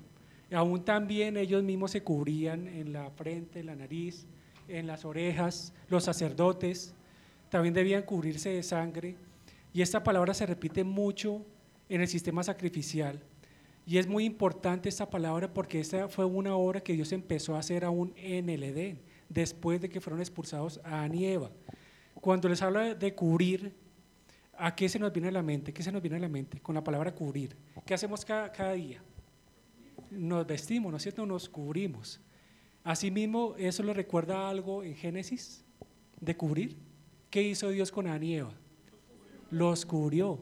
Y 0.50 0.54
aún 0.54 0.84
también 0.84 1.36
ellos 1.36 1.62
mismos 1.62 1.90
se 1.90 2.02
cubrían 2.02 2.66
en 2.66 2.92
la 2.94 3.10
frente, 3.10 3.60
en 3.60 3.66
la 3.66 3.76
nariz, 3.76 4.26
en 4.68 4.86
las 4.86 5.04
orejas, 5.04 5.74
los 5.88 6.04
sacerdotes 6.04 6.94
también 7.50 7.74
debían 7.74 8.02
cubrirse 8.02 8.48
de 8.48 8.62
sangre. 8.62 9.14
Y 9.72 9.82
esta 9.82 10.02
palabra 10.02 10.34
se 10.34 10.46
repite 10.46 10.84
mucho 10.84 11.44
en 11.88 12.00
el 12.00 12.08
sistema 12.08 12.42
sacrificial. 12.42 13.22
Y 13.86 13.98
es 13.98 14.06
muy 14.06 14.24
importante 14.24 14.88
esta 14.88 15.10
palabra 15.10 15.52
porque 15.52 15.80
esta 15.80 16.08
fue 16.08 16.24
una 16.24 16.54
obra 16.54 16.82
que 16.82 16.92
Dios 16.92 17.12
empezó 17.12 17.56
a 17.56 17.58
hacer 17.58 17.84
aún 17.84 18.12
en 18.16 18.48
el 18.48 18.62
Edén 18.62 19.00
después 19.28 19.80
de 19.80 19.88
que 19.88 20.00
fueron 20.00 20.20
expulsados 20.20 20.80
a 20.84 20.98
Adán 20.98 21.14
y 21.14 21.26
Eva. 21.26 21.50
Cuando 22.14 22.48
les 22.48 22.62
habla 22.62 22.94
de 22.94 23.14
cubrir, 23.14 23.74
¿a 24.56 24.74
qué 24.76 24.88
se 24.88 24.98
nos 24.98 25.12
viene 25.12 25.28
a 25.28 25.32
la 25.32 25.42
mente? 25.42 25.72
¿Qué 25.72 25.82
se 25.82 25.90
nos 25.90 26.02
viene 26.02 26.16
a 26.16 26.20
la 26.20 26.28
mente 26.28 26.60
con 26.60 26.74
la 26.74 26.84
palabra 26.84 27.14
cubrir? 27.14 27.56
¿Qué 27.84 27.94
hacemos 27.94 28.24
cada, 28.24 28.72
día? 28.72 29.02
Nos 30.10 30.46
vestimos, 30.46 30.90
¿no 30.92 30.98
es 30.98 31.02
cierto? 31.02 31.26
Nos 31.26 31.48
cubrimos. 31.48 32.20
Asimismo, 32.84 33.54
¿eso 33.58 33.82
le 33.82 33.94
recuerda 33.94 34.48
algo 34.48 34.84
en 34.84 34.94
Génesis 34.94 35.64
de 36.20 36.36
cubrir? 36.36 36.76
¿Qué 37.30 37.42
hizo 37.42 37.70
Dios 37.70 37.90
con 37.90 38.06
Adán 38.06 38.22
y 38.22 38.36
Eva? 38.36 38.52
Los 39.52 39.84
cubrió. 39.84 40.40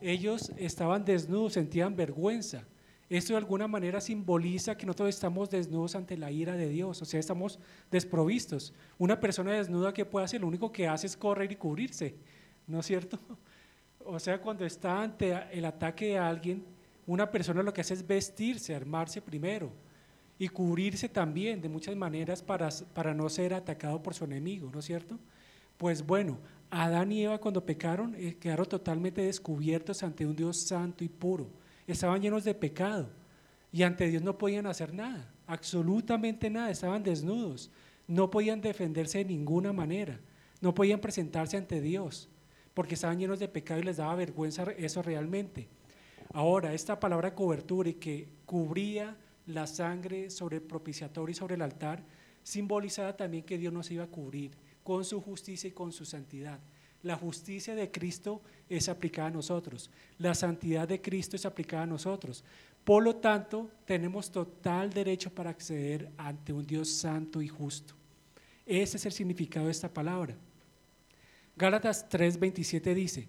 Ellos 0.00 0.52
estaban 0.56 1.04
desnudos, 1.04 1.52
sentían 1.52 1.94
vergüenza. 1.94 2.64
Esto 3.08 3.32
de 3.32 3.38
alguna 3.38 3.68
manera 3.68 4.00
simboliza 4.00 4.76
que 4.76 4.86
nosotros 4.86 5.10
estamos 5.10 5.48
desnudos 5.50 5.94
ante 5.94 6.16
la 6.16 6.32
ira 6.32 6.56
de 6.56 6.68
Dios, 6.68 7.00
o 7.00 7.04
sea, 7.04 7.20
estamos 7.20 7.60
desprovistos. 7.90 8.74
Una 8.98 9.18
persona 9.18 9.52
desnuda 9.52 9.94
que 9.94 10.04
puede 10.04 10.24
hacer, 10.24 10.40
lo 10.40 10.48
único 10.48 10.72
que 10.72 10.88
hace 10.88 11.06
es 11.06 11.16
correr 11.16 11.50
y 11.52 11.56
cubrirse, 11.56 12.16
¿no 12.66 12.80
es 12.80 12.86
cierto? 12.86 13.18
O 14.04 14.18
sea, 14.18 14.40
cuando 14.40 14.64
está 14.64 15.02
ante 15.02 15.36
el 15.52 15.64
ataque 15.64 16.06
de 16.06 16.18
alguien, 16.18 16.64
una 17.06 17.30
persona 17.30 17.62
lo 17.62 17.72
que 17.72 17.82
hace 17.82 17.94
es 17.94 18.04
vestirse, 18.04 18.74
armarse 18.74 19.20
primero 19.20 19.70
y 20.38 20.48
cubrirse 20.48 21.08
también 21.08 21.60
de 21.60 21.68
muchas 21.68 21.94
maneras 21.94 22.42
para, 22.42 22.70
para 22.94 23.12
no 23.12 23.28
ser 23.28 23.52
atacado 23.52 24.02
por 24.02 24.14
su 24.14 24.24
enemigo, 24.24 24.70
¿no 24.72 24.78
es 24.78 24.86
cierto? 24.86 25.18
Pues 25.76 26.04
bueno, 26.04 26.38
Adán 26.70 27.10
y 27.10 27.24
Eva 27.24 27.38
cuando 27.38 27.66
pecaron 27.66 28.14
eh, 28.16 28.36
quedaron 28.38 28.66
totalmente 28.66 29.22
descubiertos 29.22 30.02
ante 30.02 30.24
un 30.24 30.36
Dios 30.36 30.56
santo 30.56 31.02
y 31.04 31.08
puro. 31.08 31.48
Estaban 31.86 32.22
llenos 32.22 32.44
de 32.44 32.54
pecado 32.54 33.08
y 33.72 33.82
ante 33.82 34.08
Dios 34.08 34.22
no 34.22 34.38
podían 34.38 34.66
hacer 34.66 34.94
nada, 34.94 35.32
absolutamente 35.46 36.48
nada, 36.48 36.70
estaban 36.70 37.02
desnudos, 37.02 37.70
no 38.06 38.30
podían 38.30 38.60
defenderse 38.60 39.18
de 39.18 39.24
ninguna 39.24 39.72
manera, 39.72 40.20
no 40.60 40.74
podían 40.74 41.00
presentarse 41.00 41.56
ante 41.56 41.80
Dios 41.80 42.28
porque 42.74 42.94
estaban 42.94 43.18
llenos 43.18 43.38
de 43.38 43.48
pecado 43.48 43.80
y 43.80 43.84
les 43.84 43.96
daba 43.96 44.14
vergüenza 44.14 44.64
eso 44.78 45.02
realmente. 45.02 45.68
Ahora, 46.32 46.72
esta 46.72 47.00
palabra 47.00 47.34
cobertura 47.34 47.88
y 47.88 47.94
que 47.94 48.28
cubría 48.46 49.16
la 49.46 49.66
sangre 49.66 50.30
sobre 50.30 50.56
el 50.56 50.62
propiciatorio 50.62 51.32
y 51.32 51.34
sobre 51.34 51.56
el 51.56 51.62
altar, 51.62 52.02
simbolizaba 52.42 53.16
también 53.16 53.44
que 53.44 53.58
Dios 53.58 53.72
nos 53.72 53.90
iba 53.90 54.04
a 54.04 54.06
cubrir 54.06 54.52
con 54.90 55.04
su 55.04 55.20
justicia 55.20 55.68
y 55.68 55.70
con 55.70 55.92
su 55.92 56.04
santidad. 56.04 56.58
La 57.04 57.14
justicia 57.14 57.76
de 57.76 57.92
Cristo 57.92 58.42
es 58.68 58.88
aplicada 58.88 59.28
a 59.28 59.30
nosotros. 59.30 59.88
La 60.18 60.34
santidad 60.34 60.88
de 60.88 61.00
Cristo 61.00 61.36
es 61.36 61.46
aplicada 61.46 61.84
a 61.84 61.86
nosotros. 61.86 62.42
Por 62.82 63.04
lo 63.04 63.14
tanto, 63.14 63.70
tenemos 63.84 64.32
total 64.32 64.92
derecho 64.92 65.32
para 65.32 65.50
acceder 65.50 66.10
ante 66.16 66.52
un 66.52 66.66
Dios 66.66 66.88
santo 66.88 67.40
y 67.40 67.46
justo. 67.46 67.94
Ese 68.66 68.96
es 68.96 69.06
el 69.06 69.12
significado 69.12 69.66
de 69.66 69.70
esta 69.70 69.88
palabra. 69.88 70.34
Gálatas 71.54 72.08
3:27 72.08 72.92
dice, 72.92 73.28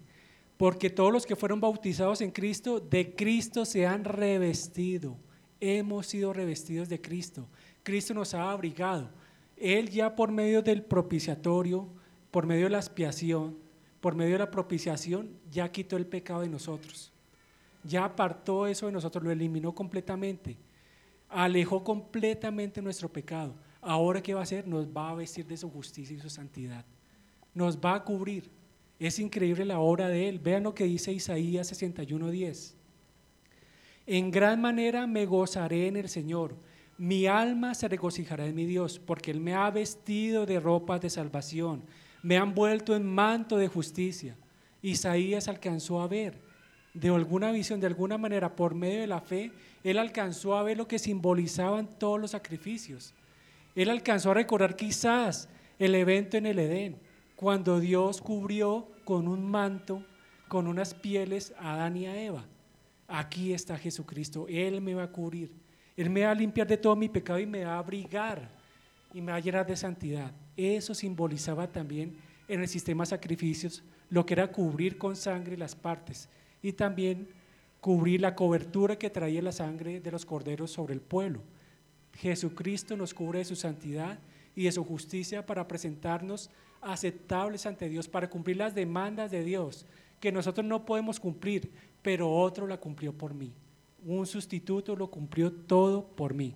porque 0.56 0.90
todos 0.90 1.12
los 1.12 1.24
que 1.24 1.36
fueron 1.36 1.60
bautizados 1.60 2.22
en 2.22 2.32
Cristo, 2.32 2.80
de 2.80 3.14
Cristo 3.14 3.64
se 3.64 3.86
han 3.86 4.02
revestido. 4.02 5.16
Hemos 5.60 6.08
sido 6.08 6.32
revestidos 6.32 6.88
de 6.88 7.00
Cristo. 7.00 7.46
Cristo 7.84 8.14
nos 8.14 8.34
ha 8.34 8.50
abrigado. 8.50 9.21
Él 9.62 9.90
ya 9.90 10.16
por 10.16 10.32
medio 10.32 10.60
del 10.60 10.82
propiciatorio, 10.82 11.88
por 12.32 12.46
medio 12.46 12.64
de 12.64 12.70
la 12.70 12.78
expiación, 12.78 13.56
por 14.00 14.16
medio 14.16 14.32
de 14.32 14.40
la 14.40 14.50
propiciación, 14.50 15.30
ya 15.52 15.70
quitó 15.70 15.96
el 15.96 16.04
pecado 16.04 16.40
de 16.40 16.48
nosotros. 16.48 17.12
Ya 17.84 18.04
apartó 18.04 18.66
eso 18.66 18.86
de 18.86 18.92
nosotros, 18.92 19.22
lo 19.22 19.30
eliminó 19.30 19.72
completamente. 19.72 20.56
Alejó 21.28 21.84
completamente 21.84 22.82
nuestro 22.82 23.08
pecado. 23.08 23.54
Ahora, 23.80 24.20
¿qué 24.20 24.34
va 24.34 24.40
a 24.40 24.42
hacer? 24.42 24.66
Nos 24.66 24.88
va 24.88 25.10
a 25.10 25.14
vestir 25.14 25.46
de 25.46 25.56
su 25.56 25.70
justicia 25.70 26.16
y 26.16 26.20
su 26.20 26.28
santidad. 26.28 26.84
Nos 27.54 27.78
va 27.78 27.94
a 27.94 28.04
cubrir. 28.04 28.50
Es 28.98 29.20
increíble 29.20 29.64
la 29.64 29.78
obra 29.78 30.08
de 30.08 30.28
Él. 30.28 30.40
Vean 30.40 30.64
lo 30.64 30.74
que 30.74 30.84
dice 30.84 31.12
Isaías 31.12 31.68
61:10. 31.68 32.74
En 34.06 34.32
gran 34.32 34.60
manera 34.60 35.06
me 35.06 35.24
gozaré 35.26 35.86
en 35.86 35.96
el 35.96 36.08
Señor. 36.08 36.56
Mi 36.98 37.26
alma 37.26 37.74
se 37.74 37.88
regocijará 37.88 38.46
en 38.46 38.54
mi 38.54 38.66
Dios, 38.66 38.98
porque 38.98 39.30
Él 39.30 39.40
me 39.40 39.54
ha 39.54 39.70
vestido 39.70 40.46
de 40.46 40.60
ropas 40.60 41.00
de 41.00 41.10
salvación 41.10 41.82
me 42.22 42.38
han 42.38 42.54
vuelto 42.54 42.94
en 42.94 43.04
manto 43.04 43.56
de 43.56 43.68
justicia. 43.68 44.36
Isaías 44.80 45.48
alcanzó 45.48 46.00
a 46.00 46.06
ver 46.06 46.40
de 46.94 47.08
alguna 47.08 47.50
visión, 47.52 47.80
de 47.80 47.86
alguna 47.86 48.18
manera, 48.18 48.54
por 48.54 48.74
medio 48.74 49.00
de 49.00 49.06
la 49.06 49.20
fe, 49.20 49.50
él 49.82 49.98
alcanzó 49.98 50.56
a 50.56 50.62
ver 50.62 50.76
lo 50.76 50.86
que 50.86 50.98
simbolizaban 50.98 51.88
todos 51.98 52.20
los 52.20 52.32
sacrificios. 52.32 53.14
Él 53.74 53.88
alcanzó 53.88 54.30
a 54.30 54.34
recordar 54.34 54.76
quizás 54.76 55.48
el 55.78 55.94
evento 55.94 56.36
en 56.36 56.46
el 56.46 56.58
Edén, 56.58 56.96
cuando 57.34 57.80
Dios 57.80 58.20
cubrió 58.20 58.88
con 59.04 59.26
un 59.26 59.44
manto, 59.50 60.04
con 60.48 60.66
unas 60.66 60.92
pieles 60.92 61.54
a 61.58 61.74
Adán 61.74 61.96
y 61.96 62.06
a 62.06 62.22
Eva. 62.22 62.44
Aquí 63.08 63.54
está 63.54 63.78
Jesucristo, 63.78 64.46
Él 64.48 64.82
me 64.82 64.94
va 64.94 65.04
a 65.04 65.12
cubrir, 65.12 65.50
Él 65.96 66.10
me 66.10 66.24
va 66.24 66.30
a 66.30 66.34
limpiar 66.34 66.66
de 66.66 66.76
todo 66.76 66.96
mi 66.96 67.08
pecado 67.08 67.38
y 67.38 67.46
me 67.46 67.64
va 67.64 67.74
a 67.74 67.78
abrigar 67.78 68.48
y 69.12 69.20
me 69.20 69.32
va 69.32 69.38
a 69.38 69.40
llenar 69.40 69.66
de 69.66 69.76
santidad. 69.76 70.32
Eso 70.56 70.94
simbolizaba 70.94 71.70
también 71.70 72.16
en 72.48 72.60
el 72.60 72.68
sistema 72.68 73.04
de 73.04 73.10
sacrificios 73.10 73.82
lo 74.10 74.26
que 74.26 74.34
era 74.34 74.52
cubrir 74.52 74.98
con 74.98 75.16
sangre 75.16 75.56
las 75.56 75.74
partes 75.74 76.28
y 76.62 76.72
también 76.72 77.28
cubrir 77.80 78.20
la 78.20 78.34
cobertura 78.34 78.96
que 78.96 79.10
traía 79.10 79.42
la 79.42 79.52
sangre 79.52 80.00
de 80.00 80.10
los 80.10 80.24
corderos 80.24 80.70
sobre 80.70 80.94
el 80.94 81.00
pueblo. 81.00 81.42
Jesucristo 82.14 82.96
nos 82.96 83.14
cubre 83.14 83.40
de 83.40 83.44
su 83.44 83.56
santidad 83.56 84.18
y 84.54 84.64
de 84.64 84.72
su 84.72 84.84
justicia 84.84 85.44
para 85.44 85.66
presentarnos 85.66 86.50
aceptables 86.80 87.64
ante 87.66 87.88
Dios, 87.88 88.08
para 88.08 88.28
cumplir 88.28 88.58
las 88.58 88.74
demandas 88.74 89.30
de 89.30 89.44
Dios, 89.44 89.86
que 90.20 90.30
nosotros 90.30 90.66
no 90.66 90.84
podemos 90.84 91.18
cumplir, 91.18 91.70
pero 92.02 92.30
otro 92.30 92.66
la 92.66 92.76
cumplió 92.76 93.12
por 93.12 93.34
mí. 93.34 93.52
Un 94.04 94.26
sustituto 94.26 94.96
lo 94.96 95.10
cumplió 95.10 95.52
todo 95.52 96.06
por 96.06 96.34
mí. 96.34 96.54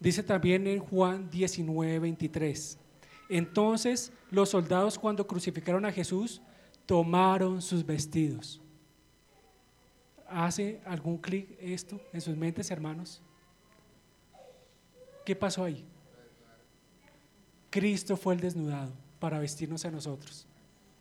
Dice 0.00 0.22
también 0.22 0.66
en 0.66 0.78
Juan 0.78 1.28
19, 1.30 1.98
23. 1.98 2.78
Entonces 3.28 4.12
los 4.30 4.50
soldados 4.50 4.98
cuando 4.98 5.26
crucificaron 5.26 5.84
a 5.84 5.92
Jesús 5.92 6.40
tomaron 6.86 7.60
sus 7.60 7.84
vestidos. 7.84 8.60
¿Hace 10.28 10.80
algún 10.84 11.18
clic 11.18 11.56
esto 11.58 12.00
en 12.12 12.20
sus 12.20 12.36
mentes, 12.36 12.70
hermanos? 12.70 13.22
¿Qué 15.24 15.34
pasó 15.34 15.64
ahí? 15.64 15.84
Cristo 17.70 18.16
fue 18.16 18.34
el 18.34 18.40
desnudado 18.40 18.92
para 19.18 19.38
vestirnos 19.38 19.84
a 19.84 19.90
nosotros. 19.90 20.46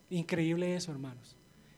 Increíble 0.09 0.75
eso, 0.75 0.91
hermanos. 0.91 1.35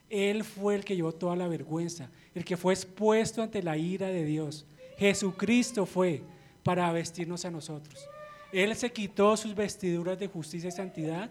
Él 0.10 0.44
fue 0.44 0.76
el 0.76 0.84
que 0.84 0.96
llevó 0.96 1.12
toda 1.12 1.36
la 1.36 1.48
vergüenza, 1.48 2.10
el 2.34 2.44
que 2.44 2.58
fue 2.58 2.74
expuesto 2.74 3.42
ante 3.42 3.62
la 3.62 3.78
ira 3.78 4.08
de 4.08 4.26
Dios. 4.26 4.66
Jesucristo 4.98 5.86
fue 5.86 6.24
para 6.64 6.92
vestirnos 6.92 7.46
a 7.46 7.52
nosotros. 7.52 8.08
Él 8.52 8.76
se 8.76 8.92
quitó 8.92 9.38
sus 9.38 9.56
vestiduras 9.56 10.18
de 10.20 10.28
justicia 10.28 10.70
y 10.70 10.72
santidad, 10.72 11.30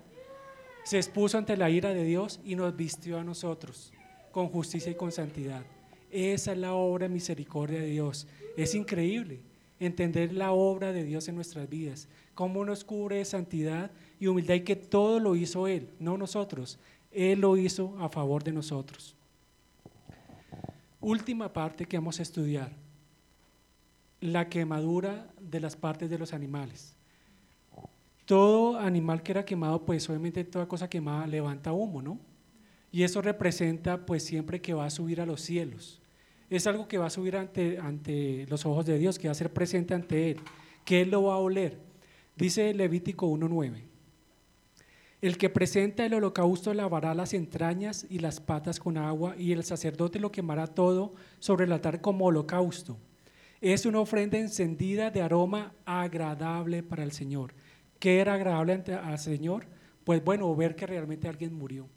se 0.84 0.96
expuso 0.96 1.36
ante 1.36 1.56
la 1.56 1.68
ira 1.68 1.92
de 1.92 2.04
Dios 2.04 2.40
y 2.44 2.54
nos 2.54 2.74
vistió 2.76 3.18
a 3.18 3.24
nosotros 3.24 3.92
con 4.30 4.48
justicia 4.48 4.92
y 4.92 4.94
con 4.94 5.12
santidad. 5.12 5.62
Esa 6.10 6.52
es 6.52 6.58
la 6.58 6.74
obra 6.74 7.08
de 7.08 7.14
misericordia 7.14 7.80
de 7.80 7.86
Dios. 7.86 8.26
Es 8.56 8.74
increíble 8.74 9.40
entender 9.80 10.32
la 10.32 10.52
obra 10.52 10.92
de 10.92 11.04
Dios 11.04 11.28
en 11.28 11.34
nuestras 11.34 11.68
vidas, 11.68 12.08
cómo 12.34 12.64
nos 12.64 12.84
cubre 12.84 13.16
de 13.16 13.24
santidad 13.24 13.90
y 14.18 14.26
humildad 14.26 14.54
y 14.54 14.60
que 14.60 14.76
todo 14.76 15.20
lo 15.20 15.36
hizo 15.36 15.68
Él, 15.68 15.90
no 15.98 16.16
nosotros. 16.16 16.78
Él 17.10 17.40
lo 17.40 17.56
hizo 17.56 17.96
a 17.98 18.08
favor 18.08 18.44
de 18.44 18.52
nosotros. 18.52 19.14
Última 21.00 21.52
parte 21.52 21.86
que 21.86 21.96
vamos 21.96 22.18
a 22.18 22.22
estudiar, 22.22 22.72
la 24.20 24.48
quemadura 24.48 25.28
de 25.40 25.60
las 25.60 25.76
partes 25.76 26.10
de 26.10 26.18
los 26.18 26.32
animales. 26.32 26.94
Todo 28.24 28.78
animal 28.78 29.22
que 29.22 29.32
era 29.32 29.44
quemado, 29.44 29.84
pues 29.84 30.08
obviamente 30.08 30.44
toda 30.44 30.66
cosa 30.66 30.90
quemada 30.90 31.26
levanta 31.26 31.72
humo, 31.72 32.02
¿no? 32.02 32.18
Y 32.90 33.02
eso 33.02 33.22
representa 33.22 34.04
pues 34.04 34.24
siempre 34.24 34.60
que 34.60 34.74
va 34.74 34.86
a 34.86 34.90
subir 34.90 35.20
a 35.20 35.26
los 35.26 35.40
cielos. 35.40 36.00
Es 36.50 36.66
algo 36.66 36.88
que 36.88 36.98
va 36.98 37.06
a 37.06 37.10
subir 37.10 37.36
ante, 37.36 37.78
ante 37.78 38.46
los 38.48 38.66
ojos 38.66 38.86
de 38.86 38.98
Dios, 38.98 39.18
que 39.18 39.28
va 39.28 39.32
a 39.32 39.34
ser 39.34 39.52
presente 39.52 39.94
ante 39.94 40.32
Él, 40.32 40.40
que 40.84 41.02
Él 41.02 41.10
lo 41.10 41.24
va 41.24 41.34
a 41.34 41.38
oler. 41.38 41.78
Dice 42.36 42.72
Levítico 42.74 43.28
1.9. 43.28 43.88
El 45.20 45.37
que 45.37 45.50
presenta 45.50 46.07
el 46.07 46.14
holocausto 46.14 46.72
lavará 46.72 47.12
las 47.12 47.35
entrañas 47.35 48.07
y 48.09 48.20
las 48.20 48.38
patas 48.38 48.78
con 48.78 48.96
agua 48.96 49.35
y 49.37 49.50
el 49.50 49.64
sacerdote 49.64 50.20
lo 50.20 50.31
quemará 50.31 50.68
todo 50.68 51.12
sobre 51.40 51.64
el 51.64 51.72
altar 51.72 52.00
como 52.00 52.26
holocausto. 52.26 52.96
Es 53.61 53.85
una 53.85 53.98
ofrenda 53.98 54.38
encendida 54.38 55.11
de 55.11 55.20
aroma 55.20 55.72
agradable 55.85 56.85
para 56.85 57.02
el 57.02 57.11
Señor. 57.11 57.52
¿Qué 57.98 58.20
era 58.20 58.35
agradable 58.35 58.81
al 58.94 59.18
Señor? 59.18 59.66
Pues 60.04 60.24
bueno, 60.24 60.54
ver 60.54 60.76
que 60.76 60.87
realmente 60.87 61.26
alguien 61.26 61.52
murió, 61.52 61.88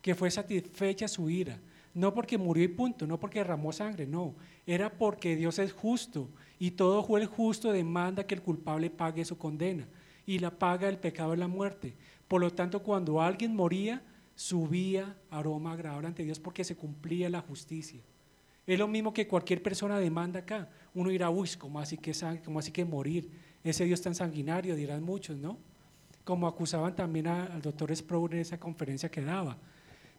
que 0.00 0.14
fue 0.14 0.30
satisfecha 0.30 1.06
su 1.06 1.28
ira, 1.28 1.60
no 1.92 2.14
porque 2.14 2.38
murió 2.38 2.64
y 2.64 2.68
punto, 2.68 3.06
no 3.06 3.20
porque 3.20 3.40
derramó 3.40 3.72
sangre, 3.74 4.06
no, 4.06 4.34
era 4.66 4.90
porque 4.90 5.36
Dios 5.36 5.58
es 5.58 5.74
justo 5.74 6.30
y 6.58 6.70
todo 6.70 7.02
juez 7.02 7.28
justo 7.28 7.72
demanda 7.72 8.26
que 8.26 8.34
el 8.34 8.40
culpable 8.40 8.88
pague 8.88 9.26
su 9.26 9.36
condena 9.36 9.86
y 10.26 10.38
la 10.38 10.50
paga 10.50 10.88
el 10.88 10.98
pecado 10.98 11.32
de 11.32 11.36
la 11.36 11.48
muerte. 11.48 11.94
Por 12.34 12.40
lo 12.40 12.50
tanto, 12.50 12.82
cuando 12.82 13.22
alguien 13.22 13.54
moría, 13.54 14.02
subía 14.34 15.16
aroma 15.30 15.70
agradable 15.70 16.08
ante 16.08 16.24
Dios 16.24 16.40
porque 16.40 16.64
se 16.64 16.74
cumplía 16.74 17.30
la 17.30 17.40
justicia. 17.40 18.00
Es 18.66 18.76
lo 18.76 18.88
mismo 18.88 19.14
que 19.14 19.28
cualquier 19.28 19.62
persona 19.62 20.00
demanda 20.00 20.40
acá. 20.40 20.68
Uno 20.94 21.10
dirá, 21.10 21.30
uy, 21.30 21.48
¿cómo 21.56 21.78
así 21.78 21.96
que, 21.96 22.12
cómo 22.44 22.58
así 22.58 22.72
que 22.72 22.84
morir? 22.84 23.30
Ese 23.62 23.84
Dios 23.84 24.02
tan 24.02 24.16
sanguinario, 24.16 24.74
dirán 24.74 25.04
muchos, 25.04 25.36
¿no? 25.36 25.58
Como 26.24 26.48
acusaban 26.48 26.96
también 26.96 27.28
al 27.28 27.62
doctor 27.62 27.94
Sproul 27.94 28.32
en 28.32 28.40
esa 28.40 28.58
conferencia 28.58 29.08
que 29.08 29.22
daba. 29.22 29.56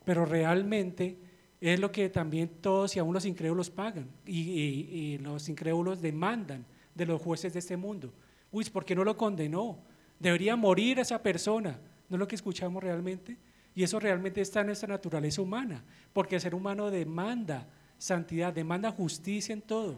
Pero 0.06 0.26
realmente 0.26 1.18
es 1.60 1.82
lo 1.82 1.92
que 1.92 2.08
también 2.08 2.48
todos 2.62 2.96
y 2.96 3.00
aún 3.00 3.14
los 3.14 3.26
incrédulos 3.26 3.70
pagan 3.70 4.08
y, 4.26 4.40
y 4.40 5.18
los 5.18 5.50
incrédulos 5.50 6.02
demandan 6.02 6.66
de 6.94 7.08
los 7.08 7.22
jueces 7.22 7.52
de 7.52 7.60
este 7.60 7.76
mundo. 7.76 8.14
Uy, 8.54 8.64
¿por 8.70 8.86
qué 8.86 8.96
no 8.96 9.04
lo 9.04 9.18
condenó? 9.18 9.80
Debería 10.18 10.56
morir 10.56 11.00
esa 11.00 11.22
persona. 11.22 11.78
¿No 12.10 12.16
es 12.16 12.20
lo 12.20 12.28
que 12.28 12.36
escuchamos 12.36 12.84
realmente? 12.84 13.38
Y 13.74 13.84
eso 13.84 14.00
realmente 14.00 14.42
está 14.42 14.62
en 14.62 14.68
nuestra 14.68 14.88
naturaleza 14.88 15.42
humana, 15.42 15.84
porque 16.14 16.36
el 16.36 16.42
ser 16.42 16.56
humano 16.56 16.90
demanda 16.90 17.68
santidad, 17.98 18.54
demanda 18.54 18.92
justicia 18.92 19.54
en 19.54 19.62
todo. 19.62 19.98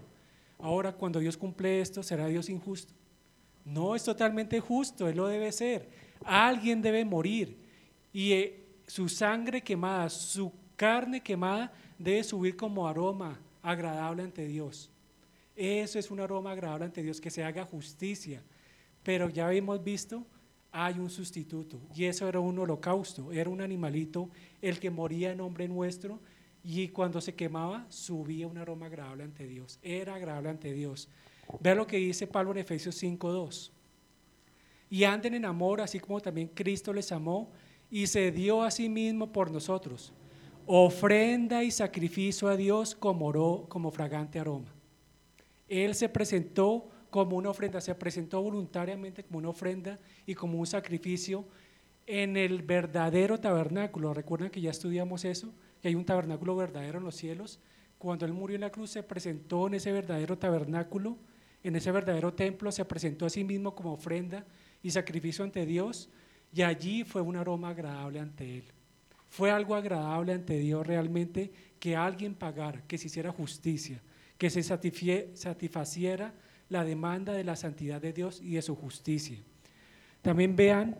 Ahora, 0.59 0.91
cuando 0.91 1.19
Dios 1.19 1.37
cumple 1.37 1.81
esto, 1.81 2.01
¿será 2.01 2.27
Dios 2.27 2.49
injusto? 2.49 2.93
No, 3.63 3.95
es 3.95 4.03
totalmente 4.03 4.59
justo, 4.59 5.07
Él 5.07 5.17
lo 5.17 5.27
debe 5.27 5.51
ser. 5.51 5.89
Alguien 6.23 6.81
debe 6.81 7.05
morir 7.05 7.57
y 8.11 8.31
eh, 8.31 8.65
su 8.87 9.09
sangre 9.09 9.61
quemada, 9.61 10.09
su 10.09 10.51
carne 10.75 11.21
quemada 11.21 11.71
debe 11.99 12.23
subir 12.23 12.55
como 12.55 12.87
aroma 12.87 13.39
agradable 13.61 14.23
ante 14.23 14.47
Dios. 14.47 14.89
Eso 15.55 15.99
es 15.99 16.09
un 16.09 16.19
aroma 16.19 16.51
agradable 16.51 16.85
ante 16.85 17.03
Dios, 17.03 17.19
que 17.19 17.29
se 17.29 17.43
haga 17.43 17.65
justicia. 17.65 18.41
Pero 19.03 19.29
ya 19.29 19.51
hemos 19.51 19.83
visto 19.83 20.25
hay 20.77 20.99
un 20.99 21.09
sustituto. 21.09 21.79
Y 21.95 22.05
eso 22.05 22.29
era 22.29 22.39
un 22.39 22.59
holocausto, 22.59 23.31
era 23.31 23.49
un 23.49 23.61
animalito, 23.61 24.29
el 24.61 24.79
que 24.79 24.91
moría 24.91 25.31
en 25.31 25.39
nombre 25.39 25.67
nuestro 25.67 26.19
y 26.63 26.89
cuando 26.89 27.19
se 27.19 27.33
quemaba 27.33 27.87
subía 27.89 28.45
un 28.47 28.59
aroma 28.59 28.85
agradable 28.85 29.23
ante 29.23 29.47
Dios. 29.47 29.79
Era 29.81 30.13
agradable 30.13 30.49
ante 30.49 30.71
Dios. 30.73 31.09
Vea 31.61 31.73
lo 31.73 31.87
que 31.87 31.97
dice 31.97 32.27
Pablo 32.27 32.51
en 32.51 32.59
Efesios 32.59 33.01
5.2. 33.01 33.71
Y 34.91 35.03
anden 35.03 35.33
en 35.33 35.45
amor, 35.45 35.81
así 35.81 35.99
como 35.99 36.21
también 36.21 36.49
Cristo 36.49 36.93
les 36.93 37.11
amó 37.11 37.51
y 37.89 38.05
se 38.05 38.31
dio 38.31 38.61
a 38.61 38.69
sí 38.69 38.87
mismo 38.87 39.31
por 39.31 39.49
nosotros. 39.49 40.13
Ofrenda 40.67 41.63
y 41.63 41.71
sacrificio 41.71 42.49
a 42.49 42.55
Dios 42.55 42.93
como, 42.93 43.67
como 43.67 43.89
fragante 43.89 44.39
aroma. 44.39 44.71
Él 45.67 45.95
se 45.95 46.07
presentó 46.07 46.87
como 47.09 47.37
una 47.37 47.49
ofrenda, 47.49 47.81
se 47.81 47.95
presentó 47.95 48.41
voluntariamente 48.41 49.23
como 49.23 49.39
una 49.39 49.49
ofrenda 49.49 49.99
y 50.25 50.35
como 50.35 50.59
un 50.59 50.67
sacrificio 50.67 51.45
en 52.05 52.37
el 52.37 52.61
verdadero 52.61 53.39
tabernáculo. 53.39 54.13
Recuerdan 54.13 54.49
que 54.49 54.61
ya 54.61 54.71
estudiamos 54.71 55.25
eso, 55.25 55.53
que 55.81 55.89
hay 55.89 55.95
un 55.95 56.05
tabernáculo 56.05 56.55
verdadero 56.55 56.99
en 56.99 57.05
los 57.05 57.15
cielos. 57.15 57.59
Cuando 57.97 58.25
Él 58.25 58.33
murió 58.33 58.55
en 58.55 58.61
la 58.61 58.71
cruz 58.71 58.91
se 58.91 59.03
presentó 59.03 59.67
en 59.67 59.75
ese 59.75 59.91
verdadero 59.91 60.37
tabernáculo, 60.37 61.17
en 61.63 61.75
ese 61.75 61.91
verdadero 61.91 62.33
templo, 62.33 62.71
se 62.71 62.85
presentó 62.85 63.25
a 63.25 63.29
sí 63.29 63.43
mismo 63.43 63.75
como 63.75 63.93
ofrenda 63.93 64.45
y 64.81 64.91
sacrificio 64.91 65.43
ante 65.43 65.65
Dios 65.65 66.09
y 66.53 66.61
allí 66.61 67.03
fue 67.03 67.21
un 67.21 67.35
aroma 67.35 67.69
agradable 67.69 68.19
ante 68.19 68.59
Él. 68.59 68.63
Fue 69.29 69.51
algo 69.51 69.75
agradable 69.75 70.33
ante 70.33 70.57
Dios 70.57 70.87
realmente 70.87 71.51
que 71.79 71.95
alguien 71.95 72.35
pagara, 72.35 72.83
que 72.87 72.97
se 72.97 73.07
hiciera 73.07 73.31
justicia, 73.31 74.01
que 74.37 74.49
se 74.49 74.63
satisfaciera 74.63 76.33
la 76.69 76.83
demanda 76.83 77.33
de 77.33 77.43
la 77.43 77.55
santidad 77.55 78.01
de 78.01 78.13
Dios 78.13 78.41
y 78.41 78.55
de 78.55 78.61
su 78.61 78.75
justicia. 78.75 79.37
También 80.21 80.55
vean 80.55 80.97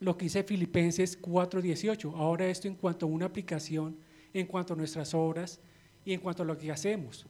lo 0.00 0.16
que 0.16 0.24
dice 0.26 0.42
Filipenses 0.44 1.20
4:18. 1.20 2.14
Ahora 2.16 2.46
esto 2.46 2.68
en 2.68 2.74
cuanto 2.74 3.06
a 3.06 3.08
una 3.08 3.26
aplicación, 3.26 3.96
en 4.32 4.46
cuanto 4.46 4.74
a 4.74 4.76
nuestras 4.76 5.14
obras 5.14 5.60
y 6.04 6.12
en 6.12 6.20
cuanto 6.20 6.42
a 6.42 6.46
lo 6.46 6.56
que 6.56 6.70
hacemos. 6.70 7.26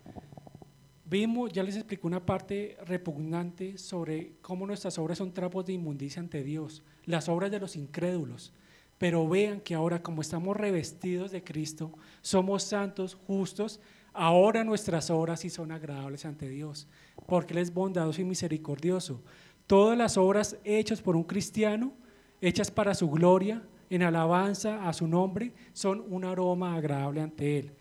Vimos, 1.09 1.53
ya 1.53 1.63
les 1.63 1.77
explico 1.77 2.09
una 2.09 2.27
parte 2.27 2.77
repugnante 2.85 3.79
sobre 3.79 4.33
cómo 4.43 4.67
nuestras 4.67 4.99
obras 4.99 5.19
son 5.19 5.33
trapos 5.33 5.65
de 5.65 5.73
inmundicia 5.73 6.21
ante 6.21 6.43
Dios, 6.43 6.83
las 7.05 7.29
obras 7.29 7.53
de 7.53 7.61
los 7.61 7.77
incrédulos. 7.77 8.53
Pero 8.99 9.29
vean 9.29 9.61
que 9.61 9.75
ahora 9.75 10.03
como 10.03 10.21
estamos 10.21 10.57
revestidos 10.57 11.31
de 11.31 11.45
Cristo, 11.45 11.93
somos 12.23 12.65
santos, 12.65 13.15
justos, 13.15 13.79
ahora 14.17 14.65
nuestras 14.65 15.11
obras 15.11 15.41
sí 15.41 15.51
son 15.51 15.71
agradables 15.71 16.25
ante 16.25 16.49
Dios 16.49 16.89
porque 17.27 17.55
Él 17.55 17.59
es 17.59 17.73
bondadoso 17.73 18.21
y 18.21 18.25
misericordioso. 18.25 19.23
Todas 19.67 19.99
las 19.99 20.17
obras 20.17 20.57
hechas 20.65 21.03
por 21.03 21.17
un 21.17 21.25
cristiano, 21.25 21.93
hechas 22.41 22.71
para 22.71 22.95
su 22.95 23.11
gloria, 23.11 23.63
en 23.91 24.03
alabanza 24.03 24.89
a 24.89 24.93
su 24.93 25.07
nombre, 25.07 25.53
son 25.73 26.05
un 26.09 26.25
aroma 26.25 26.77
agradable 26.77 27.21
ante 27.21 27.59
Él. 27.59 27.73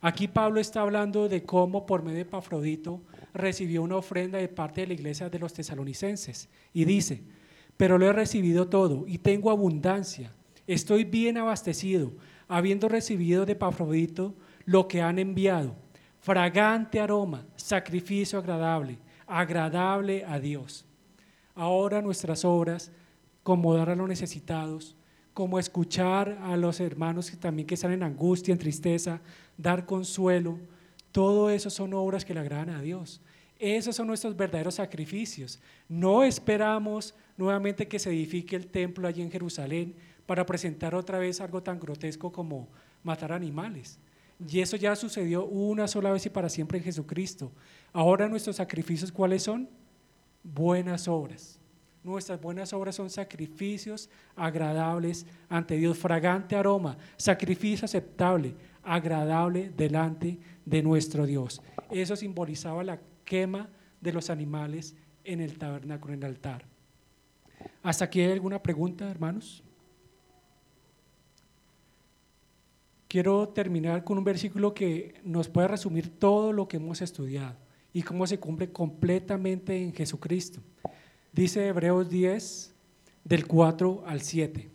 Aquí 0.00 0.28
Pablo 0.28 0.60
está 0.60 0.82
hablando 0.82 1.28
de 1.28 1.44
cómo 1.44 1.86
por 1.86 2.02
medio 2.02 2.18
de 2.18 2.24
Pafrodito 2.26 3.02
recibió 3.32 3.82
una 3.82 3.96
ofrenda 3.96 4.38
de 4.38 4.48
parte 4.48 4.82
de 4.82 4.88
la 4.88 4.94
iglesia 4.94 5.30
de 5.30 5.38
los 5.38 5.54
tesalonicenses 5.54 6.50
y 6.74 6.84
dice, 6.84 7.22
pero 7.78 7.96
lo 7.96 8.06
he 8.06 8.12
recibido 8.12 8.68
todo 8.68 9.04
y 9.06 9.18
tengo 9.18 9.50
abundancia, 9.50 10.30
estoy 10.66 11.04
bien 11.04 11.38
abastecido, 11.38 12.12
habiendo 12.48 12.88
recibido 12.90 13.46
de 13.46 13.56
Pafrodito 13.56 14.34
lo 14.66 14.88
que 14.88 15.00
han 15.00 15.18
enviado 15.18 15.74
fragante 16.24 17.00
aroma, 17.00 17.44
sacrificio 17.54 18.38
agradable, 18.38 18.96
agradable 19.26 20.24
a 20.24 20.40
Dios. 20.40 20.86
Ahora 21.54 22.00
nuestras 22.00 22.46
obras, 22.46 22.90
como 23.42 23.74
dar 23.74 23.90
a 23.90 23.94
los 23.94 24.08
necesitados, 24.08 24.96
como 25.34 25.58
escuchar 25.58 26.38
a 26.42 26.56
los 26.56 26.80
hermanos 26.80 27.30
que 27.30 27.36
también 27.36 27.66
que 27.68 27.74
están 27.74 27.92
en 27.92 28.02
angustia, 28.02 28.52
en 28.52 28.58
tristeza, 28.58 29.20
dar 29.58 29.84
consuelo, 29.84 30.58
todo 31.12 31.50
eso 31.50 31.68
son 31.68 31.92
obras 31.92 32.24
que 32.24 32.32
le 32.32 32.40
agradan 32.40 32.70
a 32.70 32.80
Dios. 32.80 33.20
Esos 33.58 33.94
son 33.94 34.06
nuestros 34.06 34.34
verdaderos 34.34 34.76
sacrificios. 34.76 35.60
No 35.90 36.24
esperamos 36.24 37.14
nuevamente 37.36 37.86
que 37.86 37.98
se 37.98 38.08
edifique 38.08 38.56
el 38.56 38.68
templo 38.68 39.06
allí 39.06 39.20
en 39.20 39.30
Jerusalén 39.30 39.94
para 40.24 40.46
presentar 40.46 40.94
otra 40.94 41.18
vez 41.18 41.42
algo 41.42 41.62
tan 41.62 41.78
grotesco 41.78 42.32
como 42.32 42.66
matar 43.02 43.30
animales. 43.30 43.98
Y 44.48 44.60
eso 44.60 44.76
ya 44.76 44.96
sucedió 44.96 45.44
una 45.46 45.86
sola 45.86 46.12
vez 46.12 46.26
y 46.26 46.30
para 46.30 46.48
siempre 46.48 46.78
en 46.78 46.84
Jesucristo. 46.84 47.52
Ahora 47.92 48.28
nuestros 48.28 48.56
sacrificios, 48.56 49.12
¿cuáles 49.12 49.42
son? 49.42 49.68
Buenas 50.42 51.08
obras. 51.08 51.58
Nuestras 52.02 52.38
buenas 52.40 52.72
obras 52.74 52.96
son 52.96 53.08
sacrificios 53.08 54.10
agradables 54.36 55.24
ante 55.48 55.76
Dios, 55.76 55.96
fragante 55.96 56.54
aroma, 56.54 56.98
sacrificio 57.16 57.86
aceptable, 57.86 58.54
agradable 58.82 59.72
delante 59.74 60.38
de 60.66 60.82
nuestro 60.82 61.24
Dios. 61.24 61.62
Eso 61.90 62.14
simbolizaba 62.14 62.84
la 62.84 63.00
quema 63.24 63.70
de 64.02 64.12
los 64.12 64.28
animales 64.28 64.94
en 65.24 65.40
el 65.40 65.56
tabernáculo, 65.56 66.12
en 66.12 66.20
el 66.20 66.26
altar. 66.26 66.66
¿Hasta 67.82 68.04
aquí 68.04 68.20
hay 68.20 68.32
alguna 68.32 68.62
pregunta, 68.62 69.10
hermanos? 69.10 69.64
Quiero 73.08 73.48
terminar 73.48 74.04
con 74.04 74.18
un 74.18 74.24
versículo 74.24 74.74
que 74.74 75.14
nos 75.24 75.48
puede 75.48 75.68
resumir 75.68 76.08
todo 76.18 76.52
lo 76.52 76.68
que 76.68 76.78
hemos 76.78 77.00
estudiado 77.02 77.56
y 77.92 78.02
cómo 78.02 78.26
se 78.26 78.38
cumple 78.38 78.72
completamente 78.72 79.82
en 79.82 79.92
Jesucristo. 79.92 80.60
Dice 81.32 81.66
Hebreos 81.66 82.08
10, 82.08 82.74
del 83.24 83.46
4 83.46 84.04
al 84.06 84.20
7. 84.20 84.74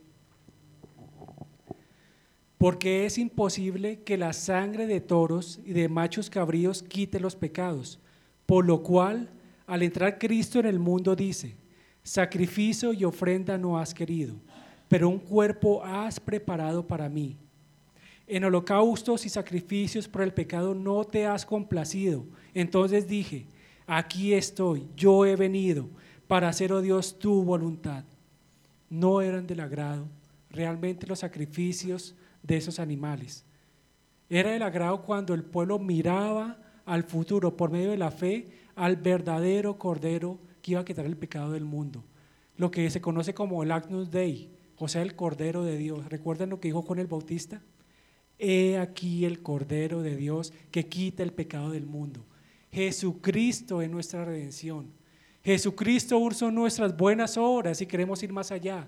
porque 2.60 3.06
es 3.06 3.18
imposible 3.18 4.04
que 4.04 4.18
la 4.18 4.34
sangre 4.34 4.86
de 4.86 5.00
toros 5.00 5.62
y 5.64 5.72
de 5.72 5.88
machos 5.88 6.30
cabríos 6.30 6.84
quite 6.84 7.22
los 7.22 7.38
pecados, 7.38 8.00
por 8.46 8.66
lo 8.66 8.84
cual 8.84 9.30
al 9.66 9.82
entrar 9.82 10.20
Cristo 10.20 10.60
en 10.60 10.66
el 10.66 10.78
mundo 10.78 11.16
dice, 11.16 11.56
sacrificio 12.04 12.92
y 12.92 13.06
ofrenda 13.06 13.58
no 13.58 13.80
has 13.80 13.94
querido, 13.94 14.36
pero 14.90 15.08
un 15.08 15.20
cuerpo 15.20 15.82
has 15.86 16.20
preparado 16.20 16.86
para 16.86 17.08
mí. 17.08 17.38
En 18.30 18.44
holocaustos 18.44 19.26
y 19.26 19.30
sacrificios 19.30 20.08
por 20.08 20.22
el 20.22 20.32
pecado 20.32 20.76
no 20.76 21.04
te 21.04 21.26
has 21.26 21.48
complacido. 21.48 22.28
Entonces 22.54 23.08
dije, 23.08 23.48
aquí 23.88 24.36
estoy, 24.36 24.88
yo 24.96 25.26
he 25.26 25.36
venido 25.36 25.90
para 26.28 26.48
hacer, 26.48 26.72
oh 26.72 26.80
Dios, 26.80 27.18
tu 27.18 27.44
voluntad. 27.44 28.04
No 28.88 29.22
eran 29.22 29.48
del 29.48 29.62
agrado 29.62 30.08
realmente 30.52 31.08
los 31.08 31.20
sacrificios 31.20 32.14
de 32.44 32.58
esos 32.58 32.78
animales. 32.78 33.46
Era 34.30 34.52
del 34.52 34.62
agrado 34.62 35.02
cuando 35.02 35.34
el 35.34 35.44
pueblo 35.44 35.80
miraba 35.80 36.60
al 36.86 37.06
futuro 37.06 37.58
por 37.58 37.72
medio 37.72 37.90
de 37.90 37.98
la 37.98 38.12
fe 38.12 38.46
al 38.76 38.96
verdadero 38.96 39.80
Cordero 39.80 40.38
que 40.62 40.72
iba 40.72 40.82
a 40.82 40.86
quitar 40.86 41.08
el 41.08 41.18
pecado 41.18 41.52
del 41.52 41.66
mundo. 41.66 42.04
Lo 42.58 42.70
que 42.70 42.88
se 42.92 43.02
conoce 43.02 43.34
como 43.34 43.64
el 43.64 43.72
Agnus 43.72 44.12
Dei, 44.12 44.52
o 44.78 44.88
sea, 44.88 45.02
el 45.02 45.16
Cordero 45.16 45.64
de 45.64 45.78
Dios. 45.78 46.08
¿Recuerdan 46.10 46.52
lo 46.52 46.60
que 46.60 46.68
dijo 46.68 46.86
con 46.86 47.00
el 47.00 47.08
Bautista? 47.08 47.60
He 48.40 48.78
aquí 48.78 49.26
el 49.26 49.44
Cordero 49.44 50.02
de 50.02 50.16
Dios 50.16 50.54
que 50.72 50.88
quita 50.88 51.24
el 51.24 51.34
pecado 51.34 51.72
del 51.72 51.86
mundo. 51.86 52.26
Jesucristo 52.72 53.82
es 53.82 53.90
nuestra 53.90 54.24
redención. 54.24 54.92
Jesucristo 55.44 56.18
usa 56.18 56.50
nuestras 56.50 56.96
buenas 56.96 57.38
obras 57.38 57.82
y 57.82 57.86
queremos 57.86 58.24
ir 58.24 58.32
más 58.32 58.52
allá. 58.52 58.88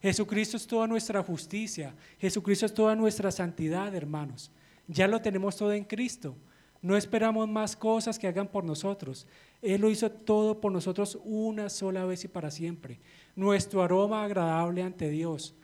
Jesucristo 0.00 0.56
es 0.56 0.66
toda 0.66 0.86
nuestra 0.86 1.22
justicia. 1.22 1.94
Jesucristo 2.18 2.66
es 2.66 2.74
toda 2.74 2.94
nuestra 2.94 3.32
santidad, 3.32 3.92
hermanos. 3.94 4.52
Ya 4.86 5.08
lo 5.08 5.20
tenemos 5.20 5.56
todo 5.56 5.72
en 5.72 5.84
Cristo. 5.84 6.36
No 6.80 6.96
esperamos 6.96 7.48
más 7.48 7.76
cosas 7.76 8.18
que 8.18 8.28
hagan 8.28 8.48
por 8.48 8.64
nosotros. 8.64 9.26
Él 9.62 9.80
lo 9.80 9.90
hizo 9.90 10.10
todo 10.10 10.60
por 10.60 10.70
nosotros 10.70 11.18
una 11.24 11.68
sola 11.70 12.04
vez 12.04 12.24
y 12.24 12.28
para 12.28 12.50
siempre. 12.50 13.00
Nuestro 13.34 13.82
aroma 13.82 14.24
agradable 14.24 14.82
ante 14.82 15.08
Dios, 15.08 15.54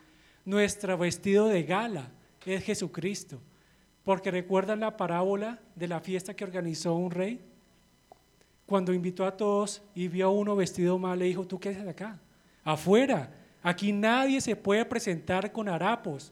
nuestro 0.45 0.97
vestido 0.97 1.47
de 1.47 1.63
gala 1.63 2.11
es 2.45 2.63
Jesucristo. 2.63 3.39
Porque 4.03 4.31
recuerdan 4.31 4.79
la 4.79 4.97
parábola 4.97 5.59
de 5.75 5.87
la 5.87 5.99
fiesta 5.99 6.33
que 6.33 6.43
organizó 6.43 6.95
un 6.95 7.11
rey. 7.11 7.39
Cuando 8.65 8.93
invitó 8.93 9.25
a 9.25 9.35
todos 9.35 9.81
y 9.95 10.07
vio 10.07 10.27
a 10.27 10.31
uno 10.31 10.55
vestido 10.55 10.97
mal, 10.97 11.19
le 11.19 11.25
dijo, 11.25 11.45
¿tú 11.45 11.59
qué 11.59 11.69
haces 11.69 11.87
acá? 11.87 12.19
Afuera. 12.63 13.31
Aquí 13.61 13.91
nadie 13.91 14.41
se 14.41 14.55
puede 14.55 14.85
presentar 14.85 15.51
con 15.51 15.67
harapos. 15.67 16.31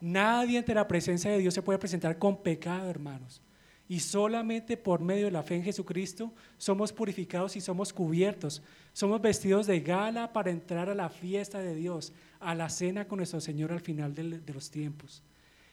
Nadie 0.00 0.58
ante 0.58 0.74
la 0.74 0.88
presencia 0.88 1.30
de 1.30 1.38
Dios 1.38 1.54
se 1.54 1.62
puede 1.62 1.78
presentar 1.78 2.18
con 2.18 2.36
pecado, 2.36 2.90
hermanos. 2.90 3.40
Y 3.88 4.00
solamente 4.00 4.76
por 4.76 5.00
medio 5.00 5.26
de 5.26 5.30
la 5.30 5.44
fe 5.44 5.56
en 5.56 5.62
Jesucristo 5.62 6.32
somos 6.58 6.92
purificados 6.92 7.54
y 7.56 7.60
somos 7.60 7.92
cubiertos. 7.92 8.62
Somos 8.92 9.20
vestidos 9.20 9.66
de 9.66 9.80
gala 9.80 10.32
para 10.32 10.50
entrar 10.50 10.88
a 10.90 10.94
la 10.94 11.08
fiesta 11.08 11.60
de 11.60 11.74
Dios, 11.74 12.12
a 12.40 12.54
la 12.54 12.68
cena 12.68 13.06
con 13.06 13.18
nuestro 13.18 13.40
Señor 13.40 13.72
al 13.72 13.80
final 13.80 14.14
de, 14.14 14.52
los 14.52 14.70
tiempos. 14.70 15.22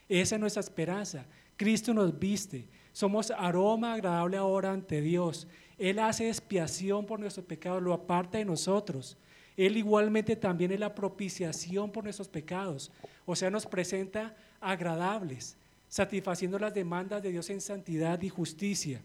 Esa 0.10 0.36
es 0.36 0.42
nuestra 0.42 0.62
esperanza. 0.62 1.26
Cristo 1.58 1.94
nos 1.94 2.18
viste. 2.18 2.68
Somos 2.92 3.32
aroma 3.32 3.94
agradable 3.94 4.38
ahora 4.38 4.72
ante 4.72 5.02
Dios. 5.02 5.48
Él 5.78 6.00
hace 6.00 6.28
expiación 6.28 7.06
por 7.06 7.20
nuestros 7.20 7.46
pecados, 7.46 7.82
lo 7.82 7.94
aparta 7.94 8.38
de 8.38 8.46
nosotros. 8.46 9.18
Él 9.58 9.78
igualmente 9.78 10.36
también 10.36 10.72
es 10.72 10.80
la 10.80 10.94
propiciación 10.94 11.92
por 11.92 12.04
nuestros 12.04 12.28
pecados. 12.28 12.92
O 13.26 13.36
sea, 13.36 13.50
nos 13.50 13.66
presenta 13.66 14.36
agradables 14.60 15.58
satisfaciendo 15.94 16.58
las 16.58 16.74
demandas 16.74 17.22
de 17.22 17.30
Dios 17.30 17.52
en 17.52 17.62
santidad 17.62 18.20
y 18.24 18.28
justicia. 18.28 19.00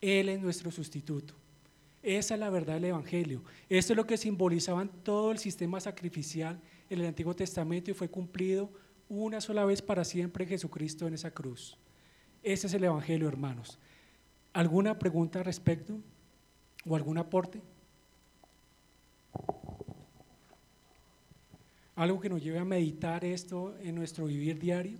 Él 0.00 0.30
es 0.30 0.40
nuestro 0.40 0.70
sustituto. 0.70 1.34
Esa 2.02 2.34
es 2.34 2.40
la 2.40 2.48
verdad 2.48 2.74
del 2.74 2.86
Evangelio. 2.86 3.42
Esto 3.68 3.92
es 3.92 3.96
lo 3.98 4.06
que 4.06 4.16
simbolizaban 4.16 4.88
todo 5.02 5.30
el 5.30 5.38
sistema 5.38 5.80
sacrificial 5.80 6.58
en 6.88 7.00
el 7.00 7.06
Antiguo 7.06 7.34
Testamento 7.34 7.90
y 7.90 7.94
fue 7.94 8.08
cumplido 8.08 8.70
una 9.08 9.40
sola 9.40 9.64
vez 9.64 9.82
para 9.82 10.04
siempre 10.04 10.46
Jesucristo 10.46 11.06
en 11.06 11.14
esa 11.14 11.30
cruz. 11.30 11.76
Ese 12.42 12.66
es 12.66 12.74
el 12.74 12.84
Evangelio, 12.84 13.28
hermanos. 13.28 13.78
¿Alguna 14.52 14.98
pregunta 14.98 15.38
al 15.40 15.44
respecto? 15.44 15.98
¿O 16.86 16.96
algún 16.96 17.18
aporte? 17.18 17.60
¿Algo 21.96 22.20
que 22.20 22.28
nos 22.28 22.42
lleve 22.42 22.58
a 22.58 22.64
meditar 22.64 23.24
esto 23.24 23.76
en 23.80 23.94
nuestro 23.94 24.26
vivir 24.26 24.58
diario? 24.58 24.98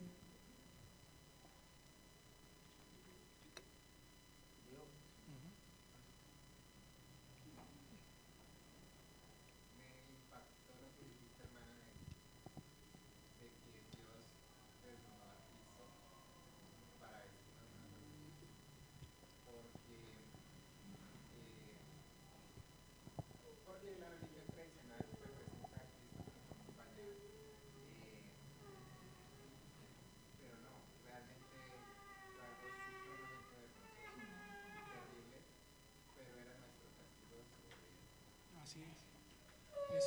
Eso 40.04 40.04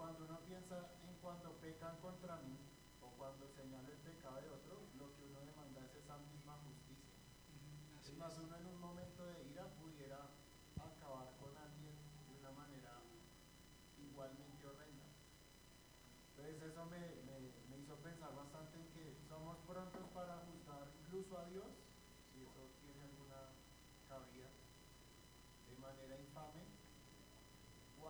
cuando 0.00 0.24
uno 0.24 0.40
piensa 0.48 0.80
en 1.04 1.12
cuando 1.20 1.52
pecan 1.60 1.92
contra 2.00 2.40
mí 2.40 2.56
o 3.04 3.12
cuando 3.20 3.44
señala 3.52 3.84
el 3.84 4.00
pecado 4.00 4.40
de 4.40 4.48
otro, 4.48 4.80
lo 4.96 5.12
que 5.12 5.28
uno 5.28 5.44
demanda 5.44 5.84
es 5.84 5.92
esa 5.92 6.16
misma 6.24 6.56
justicia. 6.64 7.20
es 8.08 8.16
más, 8.16 8.32
uno 8.40 8.56
en 8.56 8.64
un 8.64 8.80
momento 8.80 9.28
de 9.28 9.44
ira 9.52 9.68
pudiera 9.76 10.24
acabar 10.80 11.28
con 11.36 11.52
alguien 11.52 11.92
de 11.92 12.32
una 12.32 12.48
manera 12.56 12.96
igualmente 14.00 14.64
horrenda. 14.64 15.04
Entonces 16.32 16.72
eso 16.72 16.82
me, 16.88 17.04
me, 17.28 17.36
me 17.68 17.76
hizo 17.84 17.92
pensar 18.00 18.32
bastante 18.32 18.80
en 18.80 18.88
que 18.96 19.04
somos 19.28 19.60
prontos 19.68 20.08
para 20.16 20.48
juzgar 20.48 20.88
incluso 20.96 21.36
a 21.36 21.44
Dios 21.52 21.68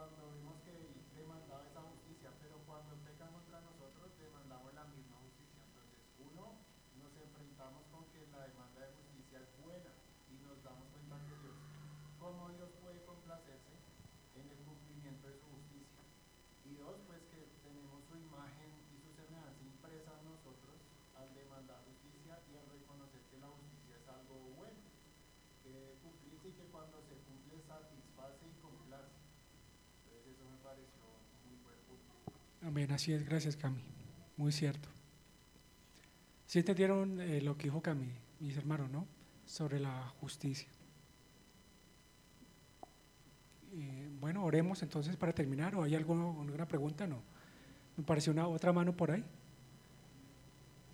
cuando 0.01 0.33
vimos 0.33 0.57
que 0.65 0.71
él 0.71 0.87
demandaba 1.13 1.67
esa 1.67 1.83
justicia, 1.83 2.31
pero 2.41 2.57
cuando 2.65 2.95
pecan 3.05 3.29
contra 3.37 3.61
nosotros 3.61 4.09
demandamos 4.17 4.73
la 4.73 4.85
misma 4.89 5.19
justicia. 5.19 5.61
Entonces, 5.67 6.01
uno, 6.25 6.57
nos 6.97 7.13
enfrentamos 7.21 7.85
la 8.41 8.49
demanda 8.49 8.81
de 8.81 8.89
justicia 8.97 9.37
es 9.37 9.53
buena 9.61 9.93
y 10.33 10.41
nos 10.41 10.57
damos 10.65 10.89
cuenta 10.97 11.21
que 11.29 11.37
Dios, 11.45 11.61
cómo 12.17 12.49
Dios 12.57 12.73
puede 12.81 13.05
complacerse 13.05 13.77
en 14.33 14.49
el 14.49 14.57
cumplimiento 14.65 15.29
de 15.29 15.37
su 15.37 15.45
justicia. 15.45 16.01
Y 16.65 16.73
dos, 16.81 16.97
pues 17.05 17.21
que 17.29 17.53
tenemos 17.61 18.01
su 18.09 18.17
imagen 18.17 18.73
y 18.89 18.97
su 18.97 19.13
semejanza 19.13 19.61
impresa 19.61 20.17
en 20.17 20.25
nosotros 20.25 20.73
al 21.21 21.29
demandar 21.37 21.85
justicia 21.85 22.41
y 22.49 22.57
al 22.57 22.65
reconocer 22.65 23.21
que 23.29 23.37
la 23.45 23.53
justicia 23.53 23.93
es 24.01 24.09
algo 24.09 24.57
bueno, 24.57 24.89
que 25.61 25.69
debe 25.77 26.01
cumplirse 26.01 26.49
y 26.49 26.57
que 26.57 26.67
cuando 26.73 26.97
se 27.13 27.21
cumple 27.29 27.61
satisface 27.69 28.41
y 28.41 28.57
complace. 28.65 29.21
Entonces 30.09 30.33
eso 30.33 30.49
me 30.49 30.57
pareció 30.65 31.05
muy 31.45 31.61
buen 31.61 31.77
punto. 31.85 32.17
Amén, 32.65 32.89
así 32.89 33.13
es, 33.13 33.21
gracias 33.21 33.61
Cami, 33.61 33.85
muy 34.41 34.49
cierto. 34.49 34.89
¿Sí 36.49 36.65
entendieron 36.65 37.21
eh, 37.21 37.45
lo 37.45 37.61
que 37.61 37.69
dijo 37.69 37.85
Cami, 37.85 38.30
mis 38.41 38.57
hermanos, 38.57 38.91
no? 38.91 39.07
Sobre 39.45 39.79
la 39.79 40.09
justicia. 40.21 40.69
Eh, 43.73 44.11
bueno, 44.21 44.45
oremos 44.45 44.83
entonces 44.83 45.17
para 45.17 45.33
terminar, 45.33 45.77
¿o 45.77 45.83
hay 45.85 45.95
alguna, 45.95 46.67
pregunta? 46.67 47.07
No. 47.07 47.23
¿Me 47.97 48.05
pareció 48.05 48.33
una 48.33 48.49
otra 48.49 48.73
mano 48.73 48.97
por 48.97 49.11
ahí? 49.11 49.25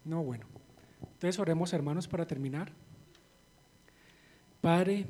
No, 0.05 0.22
bueno. 0.22 0.44
Entonces 1.01 1.38
oremos, 1.38 1.72
hermanos, 1.72 2.07
para 2.07 2.26
terminar. 2.26 2.70
Padre, 4.61 5.07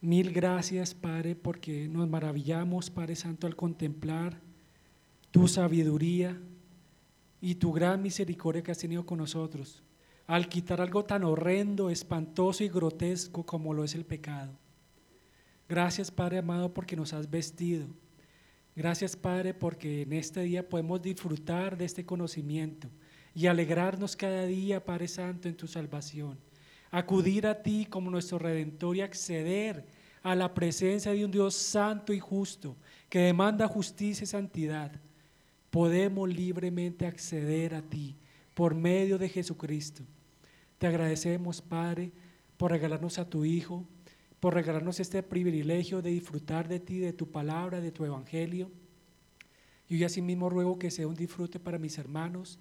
mil 0.00 0.32
gracias, 0.32 0.94
Padre, 0.94 1.36
porque 1.36 1.88
nos 1.88 2.08
maravillamos, 2.08 2.90
Padre 2.90 3.14
Santo, 3.14 3.46
al 3.46 3.54
contemplar 3.54 4.40
tu 5.30 5.46
sabiduría 5.46 6.40
y 7.40 7.54
tu 7.56 7.72
gran 7.72 8.02
misericordia 8.02 8.62
que 8.62 8.72
has 8.72 8.78
tenido 8.78 9.06
con 9.06 9.18
nosotros, 9.18 9.82
al 10.28 10.50
quitar 10.50 10.82
algo 10.82 11.06
tan 11.06 11.24
horrendo, 11.24 11.88
espantoso 11.88 12.62
y 12.62 12.68
grotesco 12.68 13.46
como 13.46 13.72
lo 13.72 13.82
es 13.82 13.94
el 13.94 14.04
pecado. 14.04 14.52
Gracias, 15.66 16.10
Padre 16.10 16.38
amado, 16.38 16.72
porque 16.74 16.96
nos 16.96 17.14
has 17.14 17.30
vestido. 17.30 17.86
Gracias, 18.76 19.16
Padre, 19.16 19.54
porque 19.54 20.02
en 20.02 20.12
este 20.12 20.42
día 20.42 20.68
podemos 20.68 21.00
disfrutar 21.00 21.78
de 21.78 21.86
este 21.86 22.04
conocimiento 22.04 22.90
y 23.34 23.46
alegrarnos 23.46 24.16
cada 24.16 24.44
día, 24.44 24.84
Padre 24.84 25.08
Santo, 25.08 25.48
en 25.48 25.56
tu 25.56 25.66
salvación. 25.66 26.38
Acudir 26.90 27.46
a 27.46 27.62
ti 27.62 27.86
como 27.88 28.10
nuestro 28.10 28.38
redentor 28.38 28.96
y 28.96 29.00
acceder 29.00 29.86
a 30.22 30.34
la 30.34 30.52
presencia 30.52 31.10
de 31.10 31.24
un 31.24 31.30
Dios 31.30 31.54
santo 31.54 32.12
y 32.12 32.20
justo 32.20 32.76
que 33.08 33.20
demanda 33.20 33.66
justicia 33.66 34.24
y 34.24 34.26
santidad. 34.26 34.92
Podemos 35.70 36.28
libremente 36.28 37.06
acceder 37.06 37.74
a 37.74 37.80
ti 37.80 38.14
por 38.52 38.74
medio 38.74 39.16
de 39.16 39.30
Jesucristo. 39.30 40.04
Te 40.78 40.86
agradecemos, 40.86 41.60
Padre, 41.60 42.12
por 42.56 42.70
regalarnos 42.70 43.18
a 43.18 43.28
tu 43.28 43.44
Hijo, 43.44 43.84
por 44.38 44.54
regalarnos 44.54 45.00
este 45.00 45.22
privilegio 45.22 46.00
de 46.02 46.10
disfrutar 46.10 46.68
de 46.68 46.78
ti, 46.78 46.98
de 46.98 47.12
tu 47.12 47.30
palabra, 47.30 47.80
de 47.80 47.90
tu 47.90 48.04
evangelio. 48.04 48.70
Y 49.88 49.96
hoy 49.96 50.04
asimismo 50.04 50.48
ruego 50.48 50.78
que 50.78 50.92
sea 50.92 51.08
un 51.08 51.16
disfrute 51.16 51.58
para 51.58 51.78
mis 51.78 51.98
hermanos, 51.98 52.58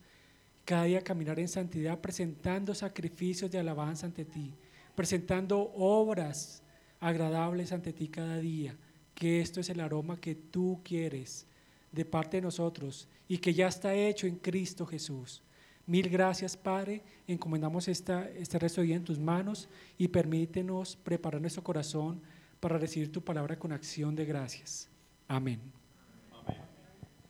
cada 0.66 0.86
día 0.86 1.04
caminar 1.04 1.40
en 1.40 1.48
santidad 1.48 2.00
presentando 2.00 2.74
sacrificios 2.74 3.52
de 3.52 3.60
alabanza 3.60 4.08
ante 4.08 4.26
ti, 4.26 4.54
presentando 4.96 5.72
obras 5.76 6.64
agradables 7.00 7.72
ante 7.72 7.94
ti 7.94 8.08
cada 8.08 8.40
día, 8.40 8.76
que 9.14 9.42
esto 9.42 9.60
es 9.60 9.70
el 9.70 9.80
aroma 9.80 10.20
que 10.20 10.36
tú 10.36 10.82
quieres 10.84 11.46
de 11.92 12.04
parte 12.04 12.38
de 12.38 12.42
nosotros 12.42 13.08
y 13.28 13.38
que 13.38 13.54
ya 13.54 13.68
está 13.68 13.94
hecho 13.94 14.26
en 14.26 14.38
Cristo 14.38 14.86
Jesús. 14.86 15.44
Mil 15.88 16.10
gracias, 16.10 16.58
Padre. 16.58 17.02
Encomendamos 17.28 17.88
esta, 17.88 18.30
este 18.32 18.60
resto 18.60 18.82
de 18.82 18.88
día 18.88 18.98
en 18.98 19.06
tus 19.06 19.18
manos 19.18 19.70
y 19.98 20.10
permítenos 20.10 20.98
preparar 20.98 21.40
nuestro 21.40 21.64
corazón 21.64 22.22
para 22.60 22.78
recibir 22.78 23.10
tu 23.12 23.22
palabra 23.22 23.58
con 23.58 23.72
acción 23.72 24.14
de 24.14 24.26
gracias. 24.26 24.90
Amén. 25.30 25.62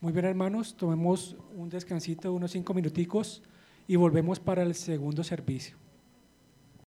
Muy 0.00 0.12
bien, 0.12 0.24
hermanos, 0.24 0.76
tomemos 0.76 1.36
un 1.56 1.68
descansito 1.68 2.28
de 2.28 2.34
unos 2.34 2.50
cinco 2.50 2.74
minuticos 2.74 3.42
y 3.86 3.96
volvemos 3.96 4.38
para 4.38 4.62
el 4.62 4.74
segundo 4.74 5.24
servicio. 5.24 5.76